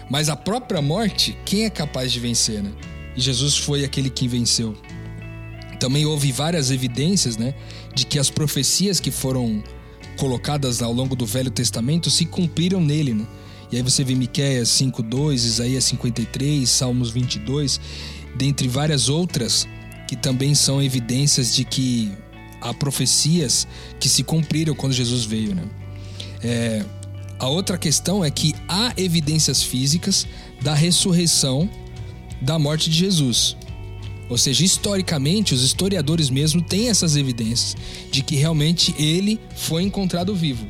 [0.09, 2.71] Mas a própria morte, quem é capaz de vencer, né?
[3.15, 4.75] E Jesus foi aquele que venceu.
[5.79, 7.53] Também houve várias evidências, né,
[7.93, 9.63] de que as profecias que foram
[10.17, 13.27] colocadas ao longo do Velho Testamento se cumpriram nele, né?
[13.73, 17.81] E aí você vê Miqueias 5:2, Isaías 53, Salmos 22,
[18.35, 19.67] dentre várias outras
[20.07, 22.11] que também são evidências de que
[22.61, 23.67] há profecias
[23.99, 25.63] que se cumpriram quando Jesus veio, né?
[26.43, 26.85] É,
[27.39, 30.27] a outra questão é que há evidências físicas
[30.61, 31.67] da ressurreição
[32.43, 33.57] da morte de Jesus.
[34.29, 37.75] Ou seja, historicamente, os historiadores mesmo têm essas evidências
[38.11, 40.67] de que realmente ele foi encontrado vivo.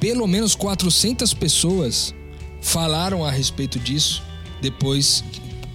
[0.00, 2.12] Pelo menos 400 pessoas
[2.60, 4.22] falaram a respeito disso
[4.60, 5.24] depois,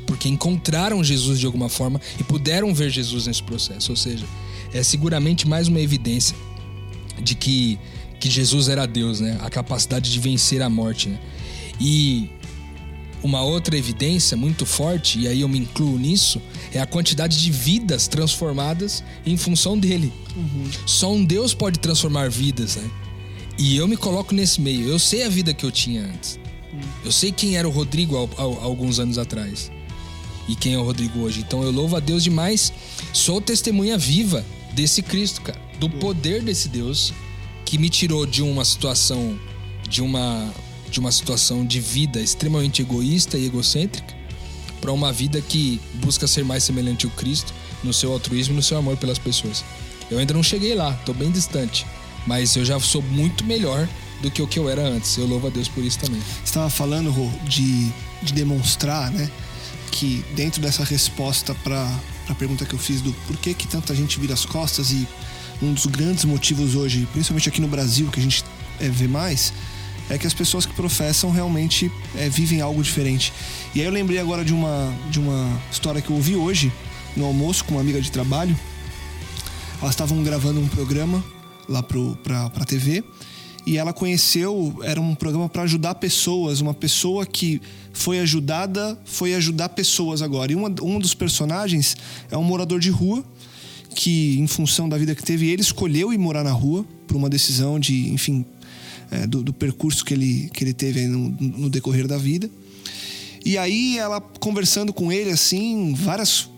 [0.05, 3.91] porque encontraram Jesus de alguma forma e puderam ver Jesus nesse processo.
[3.91, 4.25] Ou seja,
[4.73, 6.35] é seguramente mais uma evidência
[7.21, 7.79] de que,
[8.19, 9.37] que Jesus era Deus, né?
[9.41, 11.19] A capacidade de vencer a morte, né?
[11.79, 12.29] E
[13.23, 16.39] uma outra evidência muito forte, e aí eu me incluo nisso,
[16.71, 20.13] é a quantidade de vidas transformadas em função dele.
[20.85, 22.89] Só um Deus pode transformar vidas, né?
[23.57, 24.87] E eu me coloco nesse meio.
[24.87, 26.37] Eu sei a vida que eu tinha antes.
[27.03, 29.71] Eu sei quem era o Rodrigo há, há- há alguns anos atrás.
[30.47, 31.39] E quem é o Rodrigo hoje.
[31.41, 32.71] Então eu louvo a Deus demais.
[33.13, 35.59] Sou testemunha viva desse Cristo, cara.
[35.79, 37.13] Do poder desse Deus
[37.65, 39.37] que me tirou de uma situação
[39.89, 40.51] de uma
[40.89, 44.15] de uma situação de vida extremamente egoísta e egocêntrica
[44.79, 48.61] para uma vida que busca ser mais semelhante ao Cristo no seu altruísmo e no
[48.61, 49.65] seu amor pelas pessoas.
[50.09, 51.85] Eu ainda não cheguei lá, tô bem distante,
[52.25, 53.89] mas eu já sou muito melhor
[54.25, 55.17] do que o que eu era antes.
[55.17, 56.19] Eu louvo a Deus por isso também.
[56.19, 57.91] Você estava falando, Rô, de,
[58.23, 59.29] de demonstrar, né?
[59.91, 61.87] Que dentro dessa resposta para
[62.27, 65.07] a pergunta que eu fiz do por que, que tanta gente vira as costas e
[65.61, 68.43] um dos grandes motivos hoje, principalmente aqui no Brasil, que a gente
[68.79, 69.53] é, vê mais,
[70.09, 73.31] é que as pessoas que professam realmente é, vivem algo diferente.
[73.75, 76.73] E aí eu lembrei agora de uma, de uma história que eu ouvi hoje
[77.15, 78.57] no almoço com uma amiga de trabalho.
[79.79, 81.23] Elas estavam gravando um programa
[81.69, 83.03] lá pro, pra TV
[83.65, 87.59] e ela conheceu, era um programa para ajudar pessoas, uma pessoa que
[87.91, 90.51] foi ajudada, foi ajudar pessoas agora.
[90.51, 91.97] E uma, um dos personagens
[92.29, 93.25] é um morador de rua
[93.95, 97.29] que, em função da vida que teve, ele escolheu ir morar na rua por uma
[97.29, 98.45] decisão de, enfim,
[99.09, 102.49] é, do, do percurso que ele, que ele teve no, no decorrer da vida.
[103.43, 106.49] E aí ela conversando com ele, assim, várias.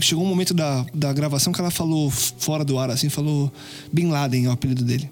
[0.00, 3.52] Chegou um momento da, da gravação que ela falou fora do ar, assim, falou
[3.92, 5.10] Bin Laden é o apelido dele.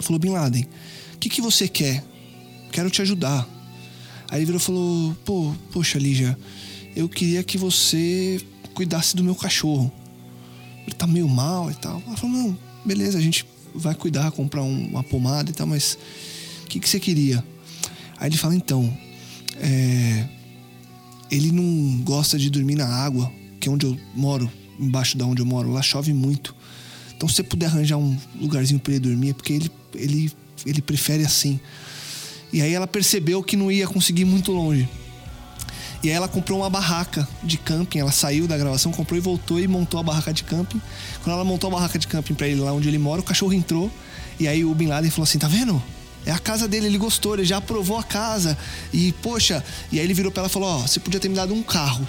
[0.00, 0.66] Falou, Bin Laden,
[1.14, 2.04] o que, que você quer?
[2.72, 3.48] Quero te ajudar.
[4.30, 6.36] Aí ele virou e falou, pô, poxa, Lígia,
[6.96, 8.40] eu queria que você
[8.74, 9.92] cuidasse do meu cachorro.
[10.86, 12.02] Ele tá meio mal e tal.
[12.06, 15.96] Ela falou, não, beleza, a gente vai cuidar, comprar um- uma pomada e tal, mas
[16.64, 17.44] o que, que você queria?
[18.18, 18.96] Aí ele fala, então,
[19.56, 20.28] é,
[21.30, 25.40] ele não gosta de dormir na água, que é onde eu moro, embaixo da onde
[25.42, 26.54] eu moro, lá chove muito.
[27.16, 30.32] Então, se você puder arranjar um lugarzinho para ele dormir, é porque ele, ele,
[30.66, 31.60] ele prefere assim.
[32.52, 34.88] E aí ela percebeu que não ia conseguir muito longe.
[36.02, 39.58] E aí ela comprou uma barraca de camping, ela saiu da gravação, comprou e voltou
[39.58, 40.80] e montou a barraca de camping.
[41.22, 43.54] Quando ela montou a barraca de camping pra ele lá onde ele mora, o cachorro
[43.54, 43.90] entrou
[44.38, 45.82] e aí o Bin Laden falou assim: "Tá vendo?
[46.26, 48.56] É a casa dele, ele gostou, ele já aprovou a casa.
[48.92, 51.28] E, poxa, e aí ele virou pra ela e falou: Ó, oh, você podia ter
[51.28, 52.06] me dado um carro.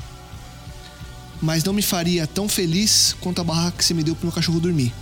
[1.42, 4.34] Mas não me faria tão feliz quanto a barraca que você me deu pro meu
[4.34, 4.94] cachorro dormir.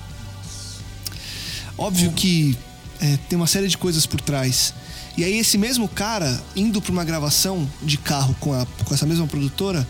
[1.77, 2.57] Óbvio que
[2.99, 4.73] é, tem uma série de coisas por trás.
[5.15, 9.05] E aí esse mesmo cara, indo para uma gravação de carro com, a, com essa
[9.05, 9.87] mesma produtora,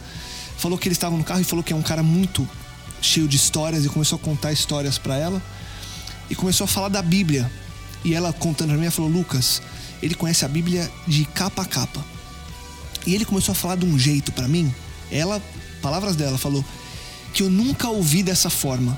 [0.57, 2.47] falou que ele estava no carro e falou que é um cara muito
[3.01, 5.41] cheio de histórias e começou a contar histórias para ela.
[6.29, 7.49] E começou a falar da Bíblia.
[8.03, 9.61] E ela contando pra mim, ela falou: Lucas,
[10.01, 12.03] ele conhece a Bíblia de capa a capa.
[13.05, 14.73] E ele começou a falar de um jeito para mim.
[15.11, 15.41] Ela,
[15.83, 16.65] palavras dela, falou
[17.33, 18.97] que eu nunca ouvi dessa forma.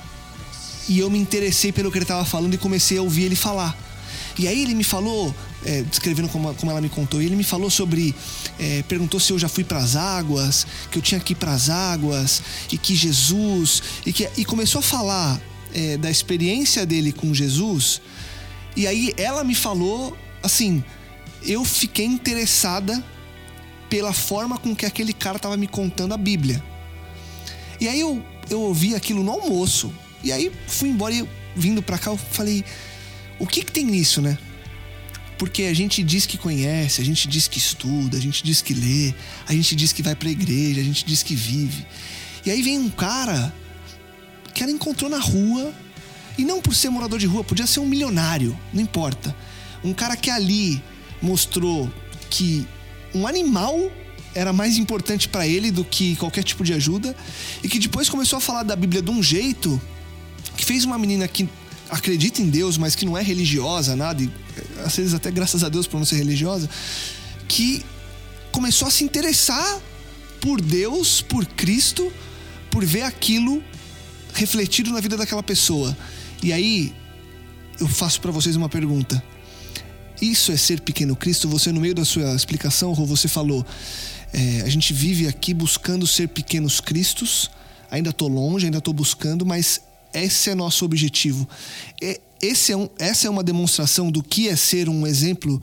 [0.87, 3.75] E eu me interessei pelo que ele estava falando e comecei a ouvir ele falar.
[4.37, 5.33] E aí ele me falou,
[5.65, 8.13] é, descrevendo como, como ela me contou, ele me falou sobre,
[8.59, 11.53] é, perguntou se eu já fui para as águas, que eu tinha que ir para
[11.53, 15.41] as águas e que Jesus e que e começou a falar
[15.73, 18.01] é, da experiência dele com Jesus
[18.75, 20.83] e aí ela me falou, assim,
[21.41, 23.03] eu fiquei interessada
[23.89, 26.61] pela forma com que aquele cara tava me contando a Bíblia.
[27.79, 29.93] E aí eu, eu ouvi aquilo no almoço.
[30.23, 32.63] E aí fui embora e vindo pra cá eu falei,
[33.39, 34.37] o que que tem nisso, né?
[35.37, 38.73] Porque a gente diz que conhece, a gente diz que estuda, a gente diz que
[38.73, 39.13] lê,
[39.47, 41.85] a gente diz que vai pra igreja, a gente diz que vive.
[42.45, 43.53] E aí vem um cara
[44.53, 45.73] que ela encontrou na rua
[46.37, 49.35] e não por ser morador de rua, podia ser um milionário, não importa.
[49.83, 50.81] Um cara que ali
[51.21, 51.91] mostrou
[52.29, 52.65] que
[53.13, 53.91] um animal
[54.35, 57.15] era mais importante para ele do que qualquer tipo de ajuda
[57.63, 59.81] e que depois começou a falar da Bíblia de um jeito
[60.57, 61.49] que fez uma menina que
[61.89, 64.29] acredita em Deus, mas que não é religiosa, nada, e
[64.83, 66.69] às vezes até graças a Deus por não ser religiosa,
[67.47, 67.83] que
[68.51, 69.79] começou a se interessar
[70.41, 72.11] por Deus, por Cristo,
[72.69, 73.63] por ver aquilo
[74.33, 75.95] refletido na vida daquela pessoa.
[76.43, 76.93] E aí,
[77.79, 79.23] eu faço para vocês uma pergunta.
[80.21, 81.47] Isso é ser pequeno Cristo?
[81.49, 83.65] Você, no meio da sua explicação, Rô, você falou:
[84.37, 87.49] é, a gente vive aqui buscando ser pequenos Cristos.
[87.89, 89.79] Ainda estou longe, ainda estou buscando, mas
[90.13, 91.47] esse é nosso objetivo.
[92.03, 95.61] É, esse é um, essa é uma demonstração do que é ser um exemplo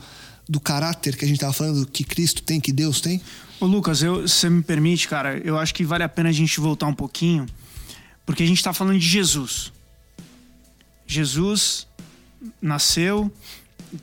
[0.49, 3.21] do caráter que a gente estava falando, que Cristo tem, que Deus tem?
[3.61, 6.59] Ô Lucas, eu, você me permite, cara, eu acho que vale a pena a gente
[6.59, 7.45] voltar um pouquinho,
[8.25, 9.71] porque a gente está falando de Jesus.
[11.07, 11.87] Jesus
[12.61, 13.31] nasceu,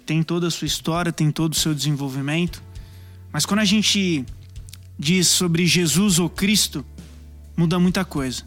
[0.06, 2.62] tem toda a sua história, tem todo o seu desenvolvimento,
[3.32, 4.26] mas quando a gente
[5.00, 6.86] diz sobre Jesus ou Cristo,
[7.56, 8.44] muda muita coisa.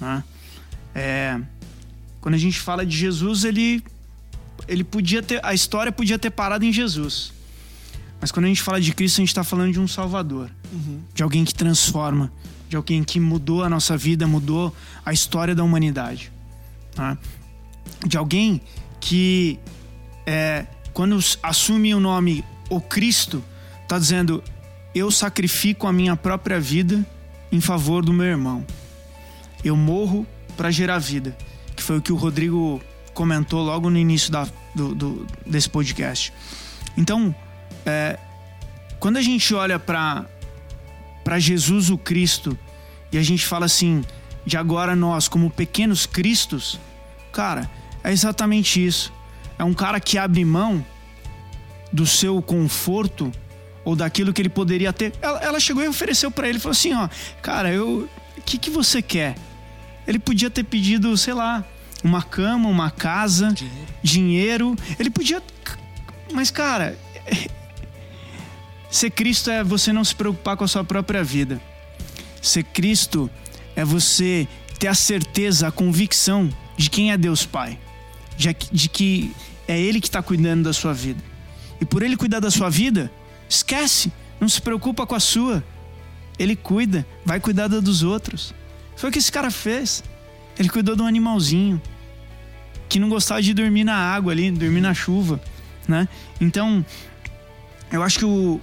[0.00, 0.24] Né?
[0.94, 1.40] É,
[2.20, 3.82] quando a gente fala de Jesus, ele,
[4.66, 7.32] ele podia ter, a história podia ter parado em Jesus.
[8.20, 11.00] Mas quando a gente fala de Cristo, a gente está falando de um Salvador, uhum.
[11.14, 12.32] de alguém que transforma,
[12.68, 14.74] de alguém que mudou a nossa vida, mudou
[15.06, 16.32] a história da humanidade.
[16.96, 17.16] Né?
[18.06, 18.60] de alguém
[19.00, 19.58] que
[20.26, 23.42] é, quando assume o nome o Cristo,
[23.82, 24.42] está dizendo
[24.94, 27.04] eu sacrifico a minha própria vida
[27.50, 28.64] em favor do meu irmão.
[29.64, 30.26] Eu morro
[30.56, 31.36] para gerar vida,
[31.74, 32.80] que foi o que o Rodrigo
[33.14, 36.32] comentou logo no início da, do, do, desse podcast.
[36.96, 37.34] Então,
[37.86, 38.18] é,
[38.98, 40.26] quando a gente olha para
[41.38, 42.58] Jesus o Cristo
[43.10, 44.04] e a gente fala assim,
[44.44, 46.78] de agora nós como pequenos cristos,
[47.32, 47.70] cara,
[48.02, 49.12] é exatamente isso.
[49.58, 50.84] É um cara que abre mão
[51.92, 53.30] do seu conforto
[53.84, 55.12] ou daquilo que ele poderia ter.
[55.20, 57.08] Ela, ela chegou e ofereceu para ele, falou assim, ó,
[57.40, 59.36] cara, eu, o que que você quer?
[60.06, 61.64] Ele podia ter pedido, sei lá,
[62.02, 63.86] uma cama, uma casa, dinheiro.
[64.02, 64.76] dinheiro.
[64.98, 65.42] Ele podia,
[66.32, 66.98] mas cara,
[68.90, 71.60] ser Cristo é você não se preocupar com a sua própria vida.
[72.40, 73.30] Ser Cristo
[73.76, 77.78] é você ter a certeza, a convicção de quem é Deus Pai
[78.36, 79.32] de, de que
[79.68, 81.22] é Ele que está cuidando da sua vida.
[81.80, 83.10] E por Ele cuidar da sua vida,
[83.54, 85.62] esquece, não se preocupa com a sua.
[86.38, 88.54] Ele cuida, vai cuidar da dos outros.
[88.96, 90.02] Foi o que esse cara fez.
[90.58, 91.80] Ele cuidou de um animalzinho
[92.88, 95.40] que não gostava de dormir na água ali, dormir na chuva,
[95.88, 96.08] né?
[96.40, 96.84] Então,
[97.90, 98.60] eu acho que o,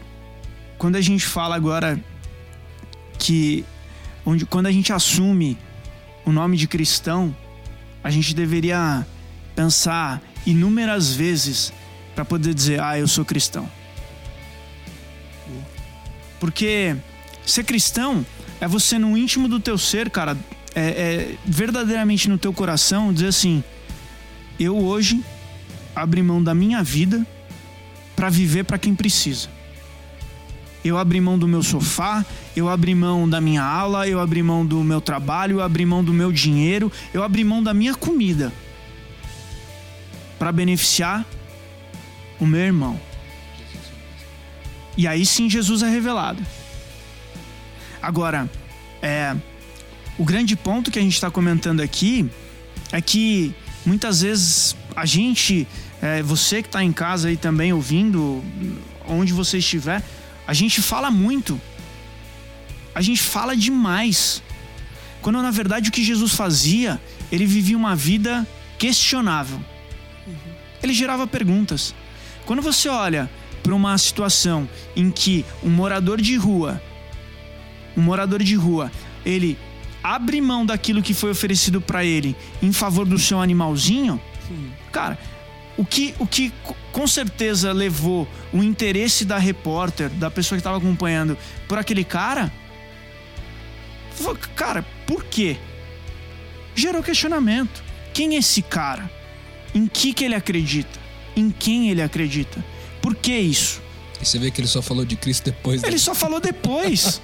[0.78, 2.00] quando a gente fala agora
[3.18, 3.66] que
[4.26, 5.58] onde, quando a gente assume
[6.26, 7.36] o nome de cristão,
[8.04, 9.06] a gente deveria
[9.56, 11.74] pensar inúmeras vezes
[12.14, 13.70] para poder dizer, ah, eu sou cristão.
[16.40, 16.96] Porque
[17.46, 18.26] ser cristão
[18.62, 20.38] é você no íntimo do teu ser, cara,
[20.76, 23.64] é, é verdadeiramente no teu coração dizer assim:
[24.60, 25.24] eu hoje
[25.96, 27.26] abri mão da minha vida
[28.16, 29.48] para viver para quem precisa.
[30.84, 32.26] eu abri mão do meu sofá,
[32.56, 36.04] eu abri mão da minha aula, eu abri mão do meu trabalho, eu abri mão
[36.04, 38.52] do meu dinheiro, eu abri mão da minha comida
[40.38, 41.26] para beneficiar
[42.40, 43.00] o meu irmão.
[45.00, 46.46] E aí sim Jesus é revelado.
[48.02, 48.50] Agora,
[49.02, 49.34] é,
[50.18, 52.30] o grande ponto que a gente está comentando aqui
[52.92, 55.66] é que muitas vezes a gente,
[56.02, 58.44] é, você que está em casa aí também ouvindo,
[59.08, 60.04] onde você estiver,
[60.46, 61.58] a gente fala muito.
[62.94, 64.44] A gente fala demais.
[65.22, 67.00] Quando na verdade o que Jesus fazia,
[67.32, 68.46] ele vivia uma vida
[68.78, 69.62] questionável.
[70.84, 71.96] Ele gerava perguntas.
[72.46, 73.30] Quando você olha
[73.70, 76.82] para uma situação em que um morador de rua,
[77.96, 78.92] um morador de rua,
[79.24, 79.60] ele
[80.02, 84.20] abre mão daquilo que foi oferecido para ele em favor do seu animalzinho,
[84.92, 85.20] cara,
[85.78, 86.52] o que, o que
[86.92, 92.52] com certeza levou o interesse da repórter, da pessoa que estava acompanhando, por aquele cara?
[94.56, 95.58] Cara, por quê?
[96.74, 97.84] Gerou questionamento.
[98.16, 99.08] Quem é esse cara?
[99.76, 101.00] Em que, que ele acredita?
[101.36, 102.66] Em quem ele acredita?
[103.02, 103.82] Por que isso?
[104.22, 105.82] E você vê que ele só falou de Cristo depois.
[105.82, 105.88] Né?
[105.88, 107.22] Ele só falou depois.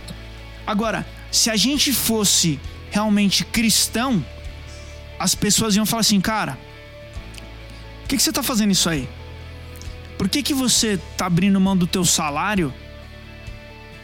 [0.66, 2.58] Agora, se a gente fosse
[2.90, 4.24] realmente cristão,
[5.18, 6.58] as pessoas iam falar assim, cara,
[8.12, 9.08] que, que você está fazendo isso aí?
[10.18, 12.72] Por que, que você está abrindo mão do teu salário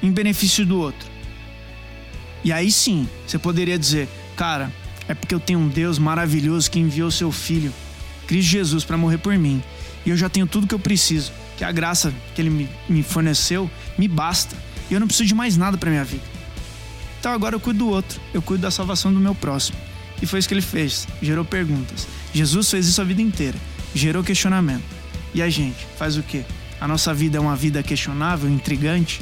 [0.03, 1.07] em benefício do outro?
[2.43, 4.73] E aí sim, você poderia dizer, cara,
[5.07, 7.73] é porque eu tenho um Deus maravilhoso que enviou seu filho,
[8.27, 9.63] Cristo Jesus, para morrer por mim.
[10.09, 13.03] E eu já tenho tudo que eu preciso, que a graça que ele me, me
[13.03, 14.57] forneceu me basta.
[14.91, 16.25] E eu não preciso de mais nada para minha vida.
[17.21, 19.77] Então agora eu cuido do outro, eu cuido da salvação do meu próximo.
[20.23, 22.09] E foi isso que ele fez, gerou perguntas.
[22.33, 23.59] Jesus fez isso a vida inteira
[23.95, 24.85] gerou questionamento.
[25.35, 26.43] E a gente faz o quê?
[26.81, 29.21] A nossa vida é uma vida questionável, intrigante?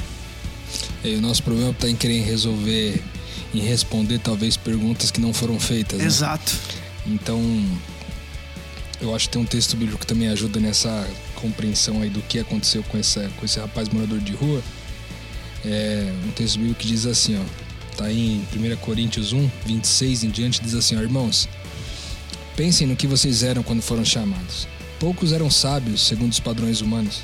[1.03, 3.03] E o nosso problema está em querer resolver,
[3.53, 5.99] em responder talvez perguntas que não foram feitas.
[5.99, 6.05] Né?
[6.05, 6.53] Exato.
[7.05, 7.41] Então,
[9.01, 12.39] eu acho que tem um texto bíblico que também ajuda nessa compreensão aí do que
[12.39, 14.61] aconteceu com, essa, com esse rapaz morador de rua.
[15.65, 17.67] É um texto bíblico que diz assim, ó.
[17.95, 21.49] Tá em 1 Coríntios 1, 26 em diante, diz assim, ó, irmãos,
[22.57, 24.67] Pensem no que vocês eram quando foram chamados.
[24.99, 27.21] Poucos eram sábios, segundo os padrões humanos.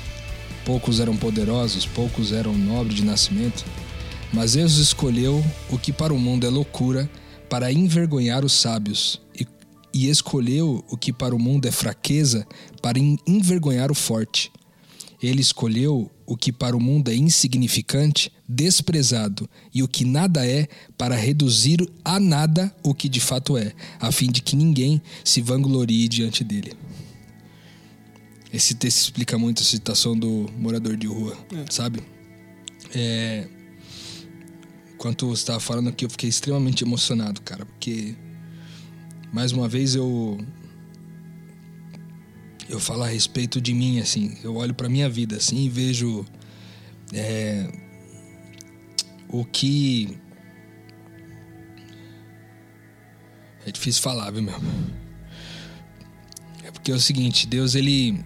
[0.64, 3.64] Poucos eram poderosos, poucos eram nobres de nascimento.
[4.32, 7.10] Mas Deus escolheu o que para o mundo é loucura
[7.50, 9.44] para envergonhar os sábios, e,
[9.94, 12.44] e escolheu o que para o mundo é fraqueza
[12.82, 14.50] para envergonhar o forte.
[15.22, 20.66] Ele escolheu o que para o mundo é insignificante, desprezado, e o que nada é,
[20.98, 25.40] para reduzir a nada o que de fato é, a fim de que ninguém se
[25.40, 26.74] vanglorie diante dele.
[28.52, 31.70] Esse texto explica muito a situação do morador de rua, é.
[31.70, 32.02] sabe?
[32.94, 33.48] É...
[34.94, 38.14] Enquanto você estava falando aqui, eu fiquei extremamente emocionado, cara, porque
[39.34, 40.38] mais uma vez eu
[42.68, 44.38] eu falo a respeito de mim, assim.
[44.42, 46.24] Eu olho para minha vida, assim, e vejo
[47.12, 47.68] é,
[49.28, 50.16] o que.
[53.66, 54.54] É difícil falar, viu, meu?
[56.62, 58.24] É porque é o seguinte, Deus, ele.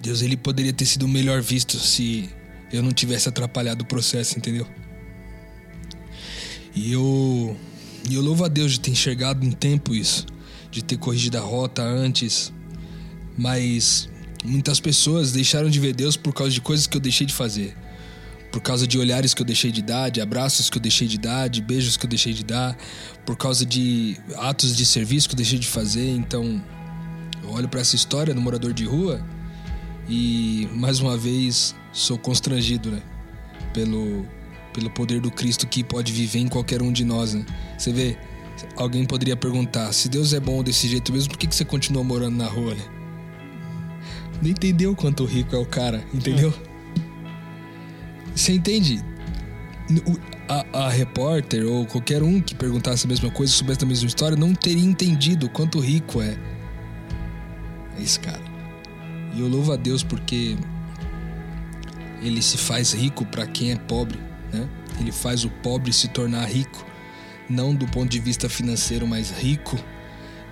[0.00, 2.30] Deus, ele poderia ter sido melhor visto se
[2.72, 4.66] eu não tivesse atrapalhado o processo, entendeu?
[6.74, 7.56] E eu.
[8.08, 10.26] E eu louvo a Deus de ter enxergado em tempo isso
[10.74, 12.52] de ter corrigido a rota antes.
[13.38, 14.08] Mas
[14.44, 17.76] muitas pessoas deixaram de ver Deus por causa de coisas que eu deixei de fazer.
[18.50, 21.18] Por causa de olhares que eu deixei de dar, de abraços que eu deixei de
[21.18, 22.76] dar, de beijos que eu deixei de dar,
[23.24, 26.08] por causa de atos de serviço que eu deixei de fazer.
[26.08, 26.62] Então,
[27.42, 29.24] eu olho para essa história do morador de rua
[30.08, 33.02] e mais uma vez sou constrangido, né?
[33.72, 34.26] Pelo
[34.72, 37.46] pelo poder do Cristo que pode viver em qualquer um de nós, né?
[37.76, 38.16] Você vê,
[38.76, 42.04] Alguém poderia perguntar: se Deus é bom desse jeito mesmo, por que, que você continua
[42.04, 42.84] morando na rua, né?
[44.42, 46.52] Não entendeu quanto rico é o cara, entendeu?
[48.34, 49.02] Você entende?
[50.48, 54.36] A, a, repórter ou qualquer um que perguntasse a mesma coisa, soubesse a mesma história,
[54.36, 56.36] não teria entendido quanto rico é
[57.98, 58.42] esse cara.
[59.34, 60.56] E eu louvo a Deus porque
[62.22, 64.18] ele se faz rico para quem é pobre,
[64.52, 64.68] né?
[64.98, 66.84] Ele faz o pobre se tornar rico
[67.48, 69.78] não do ponto de vista financeiro, mas rico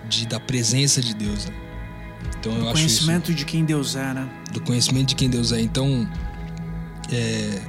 [0.09, 1.47] de, da presença de Deus.
[1.47, 1.55] Né?
[2.39, 4.29] Então do eu conhecimento isso, de quem Deus é, né?
[4.53, 5.61] Do conhecimento de quem Deus é.
[5.61, 6.09] Então,
[7.11, 7.61] é,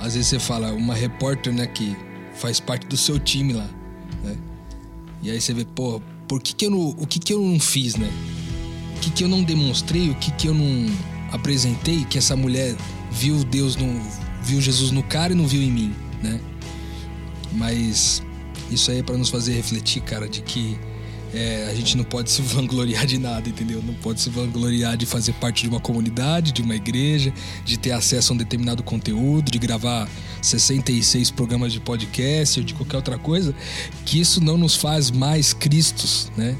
[0.00, 1.96] às vezes você fala, uma repórter, né, que
[2.34, 3.68] faz parte do seu time lá,
[4.22, 4.36] né?
[5.22, 7.58] E aí você vê, pô, por que que eu não, o que que eu não
[7.58, 8.10] fiz, né?
[8.96, 10.86] O que que eu não demonstrei, o que que eu não
[11.32, 12.76] apresentei que essa mulher
[13.10, 14.00] viu Deus no
[14.42, 16.38] viu Jesus no cara e não viu em mim, né?
[17.54, 18.22] Mas
[18.70, 20.78] isso aí é para nos fazer refletir, cara, de que
[21.34, 23.82] é, a gente não pode se vangloriar de nada, entendeu?
[23.82, 27.32] Não pode se vangloriar de fazer parte de uma comunidade, de uma igreja,
[27.64, 30.08] de ter acesso a um determinado conteúdo, de gravar
[30.40, 33.54] 66 programas de podcast ou de qualquer outra coisa,
[34.04, 36.56] que isso não nos faz mais Cristos, né?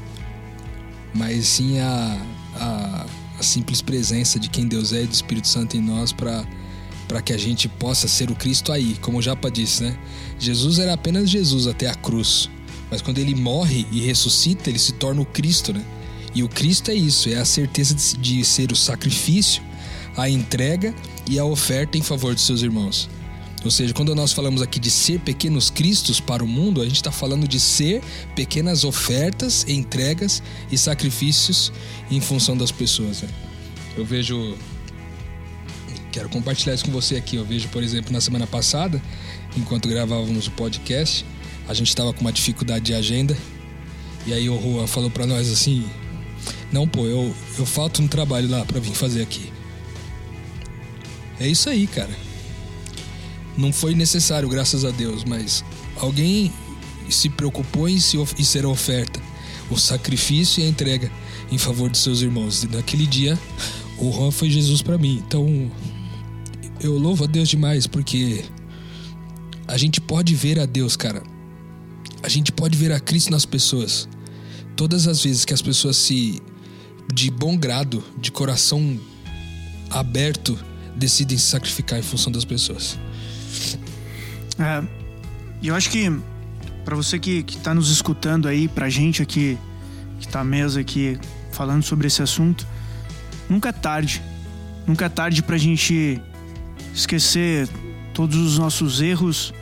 [1.13, 2.21] Mas sim a,
[2.55, 3.05] a,
[3.39, 6.45] a simples presença de quem Deus é e do Espírito Santo em nós para
[7.07, 9.97] para que a gente possa ser o Cristo aí, como o Japa disse, né?
[10.39, 12.49] Jesus era apenas Jesus até a cruz,
[12.89, 15.83] mas quando ele morre e ressuscita, ele se torna o Cristo, né?
[16.33, 19.63] E o Cristo é isso, é a certeza de, ser o sacrifício,
[20.17, 20.93] a entrega
[21.29, 23.09] e a oferta em favor dos seus irmãos.
[23.63, 26.97] Ou seja, quando nós falamos aqui de ser pequenos cristos para o mundo, a gente
[26.97, 28.03] está falando de ser
[28.35, 31.71] pequenas ofertas, entregas e sacrifícios
[32.11, 33.21] em função das pessoas.
[33.21, 33.29] Né?
[33.97, 34.55] Eu vejo.
[36.15, 37.35] Quero compartilhar isso com você aqui.
[37.35, 39.01] Eu vejo, por exemplo, na semana passada,
[39.57, 41.25] enquanto gravávamos o podcast,
[41.67, 43.37] a gente estava com uma dificuldade de agenda.
[44.25, 45.85] E aí o Juan falou para nós assim:
[46.71, 49.51] Não, pô, eu, eu falto no trabalho lá para vir fazer aqui.
[51.37, 52.15] É isso aí, cara.
[53.57, 55.65] Não foi necessário, graças a Deus, mas
[55.97, 56.49] alguém
[57.09, 59.19] se preocupou em, se, em ser a oferta,
[59.69, 61.11] o sacrifício e a entrega
[61.51, 62.63] em favor de seus irmãos.
[62.63, 63.37] E naquele dia,
[63.97, 65.21] o Juan foi Jesus para mim.
[65.27, 65.69] Então,
[66.85, 68.45] eu louvo a Deus demais, porque
[69.67, 71.23] a gente pode ver a Deus, cara.
[72.21, 74.07] A gente pode ver a Cristo nas pessoas.
[74.75, 76.41] Todas as vezes que as pessoas se,
[77.13, 78.99] de bom grado, de coração
[79.89, 80.57] aberto,
[80.95, 82.97] decidem se sacrificar em função das pessoas.
[84.59, 84.83] É,
[85.63, 86.09] eu acho que
[86.83, 89.57] para você que, que tá nos escutando aí, pra gente aqui,
[90.19, 91.17] que tá à mesa aqui
[91.51, 92.67] falando sobre esse assunto,
[93.49, 94.21] nunca é tarde.
[94.85, 96.21] Nunca é tarde pra gente
[96.95, 97.69] esquecer
[98.13, 99.53] todos os nossos erros,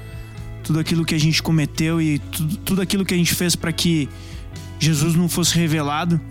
[0.64, 3.74] tudo aquilo que a gente cometeu e tudo, tudo aquilo que a gente fez para
[3.74, 4.08] que
[4.80, 6.22] Jesus não fosse revelado.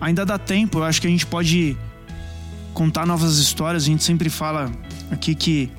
[0.00, 1.76] Ainda dá tempo, eu acho que a gente pode
[2.72, 3.82] contar novas histórias.
[3.82, 4.70] A gente sempre fala
[5.10, 5.72] aqui que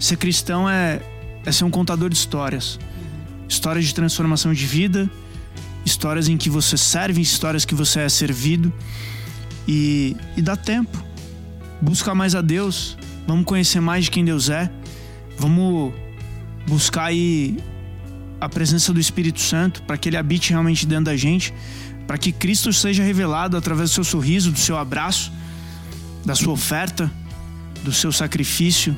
[0.00, 0.98] Ser cristão é,
[1.44, 2.80] é ser um contador de histórias.
[3.46, 5.10] Histórias de transformação de vida,
[5.84, 8.72] histórias em que você serve, histórias que você é servido.
[9.68, 11.04] E, e dá tempo.
[11.82, 12.96] Busca mais a Deus.
[13.30, 14.68] Vamos conhecer mais de quem Deus é.
[15.38, 15.94] Vamos
[16.66, 17.56] buscar aí
[18.40, 21.54] a presença do Espírito Santo para que ele habite realmente dentro da gente,
[22.08, 25.30] para que Cristo seja revelado através do seu sorriso, do seu abraço,
[26.24, 27.08] da sua oferta,
[27.84, 28.96] do seu sacrifício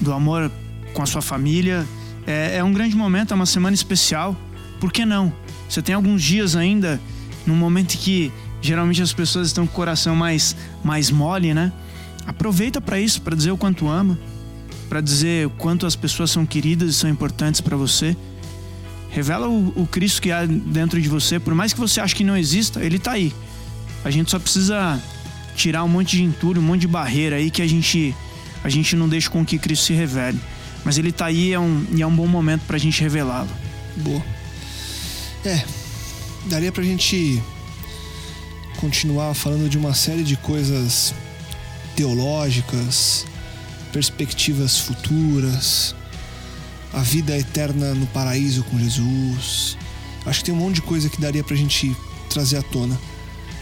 [0.00, 0.48] do amor
[0.94, 1.84] com a sua família.
[2.24, 4.36] É, é um grande momento, é uma semana especial.
[4.78, 5.32] Por que não?
[5.68, 7.00] Você tem alguns dias ainda,
[7.44, 10.54] num momento em que geralmente as pessoas estão com o coração mais,
[10.84, 11.72] mais mole, né?
[12.26, 14.18] Aproveita para isso, para dizer o quanto ama,
[14.88, 18.16] para dizer o quanto as pessoas são queridas e são importantes para você.
[19.10, 22.24] Revela o, o, Cristo que há dentro de você, por mais que você ache que
[22.24, 23.32] não exista, ele está aí.
[24.04, 25.00] A gente só precisa
[25.54, 28.14] tirar um monte de entulho, um monte de barreira aí que a gente
[28.62, 30.40] a gente não deixa com que Cristo se revele.
[30.84, 33.48] Mas ele está aí é um, e é um bom momento para a gente revelá-lo.
[33.96, 34.22] Boa.
[35.44, 35.64] É,
[36.46, 37.40] daria para a gente
[38.76, 41.14] continuar falando de uma série de coisas
[41.96, 43.24] teológicas,
[43.92, 45.94] perspectivas futuras,
[46.92, 49.76] a vida eterna no paraíso com Jesus.
[50.24, 51.96] Acho que tem um monte de coisa que daria pra gente
[52.28, 52.98] trazer à tona.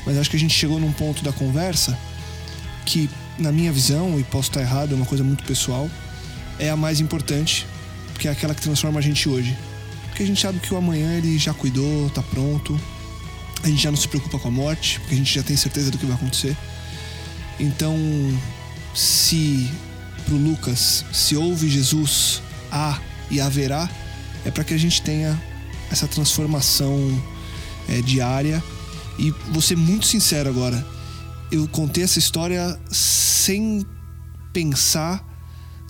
[0.05, 1.99] Mas acho que a gente chegou num ponto da conversa
[2.85, 3.09] que
[3.39, 5.91] na minha visão, e posso estar errado, é uma coisa muito pessoal,
[6.59, 7.67] é a mais importante,
[8.13, 9.57] porque é aquela que transforma a gente hoje.
[10.07, 12.79] Porque a gente sabe que o amanhã ele já cuidou, tá pronto.
[13.63, 15.91] A gente já não se preocupa com a morte, porque a gente já tem certeza
[15.91, 16.57] do que vai acontecer.
[17.59, 17.97] Então,
[18.95, 19.71] se
[20.25, 23.01] pro Lucas, se houve Jesus, há
[23.31, 23.89] e haverá,
[24.45, 25.41] é para que a gente tenha
[25.91, 26.99] essa transformação
[27.89, 28.63] é, diária.
[29.19, 30.85] E vou ser muito sincero agora,
[31.51, 33.87] eu contei essa história sem
[34.53, 35.25] pensar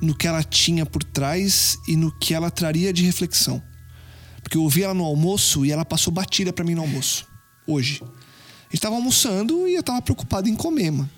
[0.02, 3.62] no que ela tinha por trás e no que ela traria de reflexão.
[4.42, 7.26] Porque eu ouvi ela no almoço e ela passou batida para mim no almoço.
[7.66, 8.02] Hoje.
[8.02, 11.10] A gente tava almoçando e eu tava preocupado em comer, mano.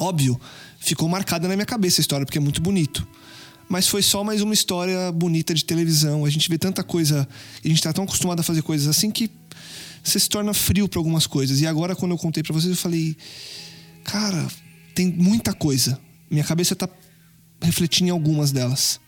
[0.00, 0.40] Óbvio,
[0.78, 3.06] ficou marcada na minha cabeça a história, porque é muito bonito.
[3.68, 6.24] Mas foi só mais uma história bonita de televisão.
[6.24, 7.28] A gente vê tanta coisa.
[7.62, 9.30] A gente tá tão acostumado a fazer coisas assim que
[10.02, 11.60] você se torna frio para algumas coisas.
[11.60, 13.14] E agora, quando eu contei para vocês, eu falei,
[14.02, 14.48] cara,
[14.94, 16.00] tem muita coisa.
[16.30, 16.88] Minha cabeça tá
[17.60, 18.98] refletindo em algumas delas.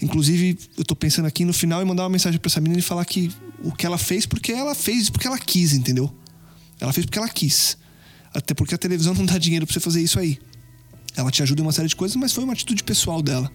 [0.00, 2.82] Inclusive, eu tô pensando aqui no final e mandar uma mensagem para essa menina e
[2.82, 3.30] falar que
[3.62, 6.10] o que ela fez porque ela fez porque ela quis, entendeu?
[6.80, 7.76] Ela fez porque ela quis.
[8.34, 10.38] Até porque a televisão não dá dinheiro pra você fazer isso aí.
[11.16, 13.50] Ela te ajuda em uma série de coisas, mas foi uma atitude pessoal dela.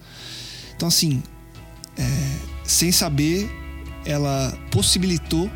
[0.74, 1.22] Então, assim,
[1.98, 3.50] é, sem saber,
[4.06, 5.50] ela possibilitou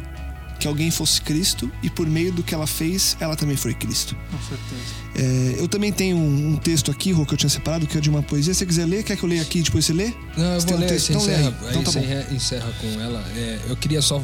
[0.60, 4.14] que alguém fosse Cristo e por meio do que ela fez, ela também foi Cristo.
[4.30, 5.04] Com certeza.
[5.16, 8.00] É, eu também tenho um, um texto aqui, Rô, que eu tinha separado, que é
[8.00, 8.52] de uma poesia.
[8.52, 10.12] Se você quiser ler, quer que eu leia aqui e depois você lê?
[10.36, 11.10] Não, eu Você vou um ler, texto?
[11.10, 11.54] Então lê encerra, aí.
[11.66, 12.04] aí Então tá você bom.
[12.04, 13.24] encerra- encerra com ela.
[13.34, 14.22] É, eu queria só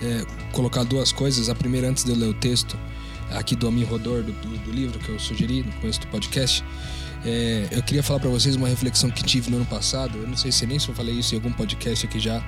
[0.00, 1.48] é, colocar duas coisas.
[1.48, 2.78] A primeira, antes de eu ler o texto
[3.36, 6.64] aqui do Amin Rodor, do, do- do livro que eu sugeri no começo do podcast,
[7.24, 10.18] é, eu queria falar pra vocês uma reflexão que tive no ano passado.
[10.18, 12.42] Eu não sei se nem se eu falei isso em algum podcast aqui já,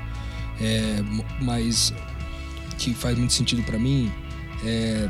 [0.61, 0.97] é,
[1.41, 1.93] mas
[2.78, 4.12] que faz muito sentido pra mim.
[4.64, 5.09] É,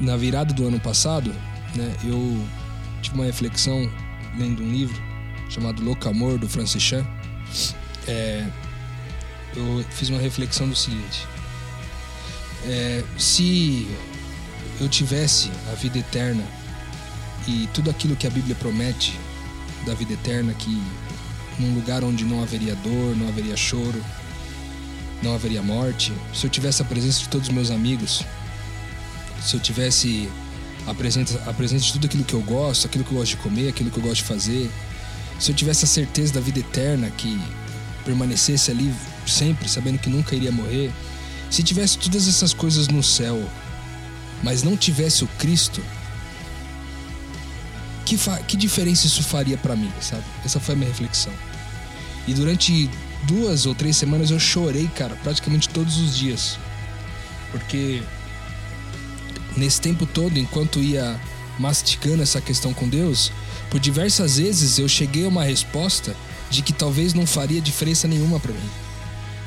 [0.00, 1.30] na virada do ano passado,
[1.74, 2.46] né, eu
[3.02, 3.90] tive uma reflexão
[4.38, 5.00] lendo um livro
[5.48, 7.04] chamado Louco Amor, do Francis Chan.
[8.08, 8.46] É,
[9.54, 11.26] eu fiz uma reflexão do seguinte:
[12.64, 13.86] é, se
[14.80, 16.42] eu tivesse a vida eterna
[17.46, 19.18] e tudo aquilo que a Bíblia promete
[19.86, 20.82] da vida eterna, que
[21.58, 24.02] num lugar onde não haveria dor, não haveria choro,
[25.22, 28.24] não haveria morte, se eu tivesse a presença de todos os meus amigos,
[29.40, 30.28] se eu tivesse
[30.86, 33.36] a presença, a presença de tudo aquilo que eu gosto, aquilo que eu gosto de
[33.36, 34.70] comer, aquilo que eu gosto de fazer,
[35.38, 37.40] se eu tivesse a certeza da vida eterna, que
[38.04, 38.92] permanecesse ali
[39.26, 40.92] sempre, sabendo que nunca iria morrer,
[41.50, 43.40] se tivesse todas essas coisas no céu,
[44.42, 45.82] mas não tivesse o Cristo,
[48.04, 48.16] que,
[48.46, 50.24] que diferença isso faria pra mim, sabe?
[50.44, 51.32] Essa foi a minha reflexão.
[52.26, 52.90] E durante
[53.24, 56.58] duas ou três semanas eu chorei, cara, praticamente todos os dias.
[57.50, 58.02] Porque
[59.56, 61.18] nesse tempo todo, enquanto ia
[61.58, 63.32] mastigando essa questão com Deus,
[63.70, 66.16] por diversas vezes eu cheguei a uma resposta
[66.50, 68.70] de que talvez não faria diferença nenhuma pra mim.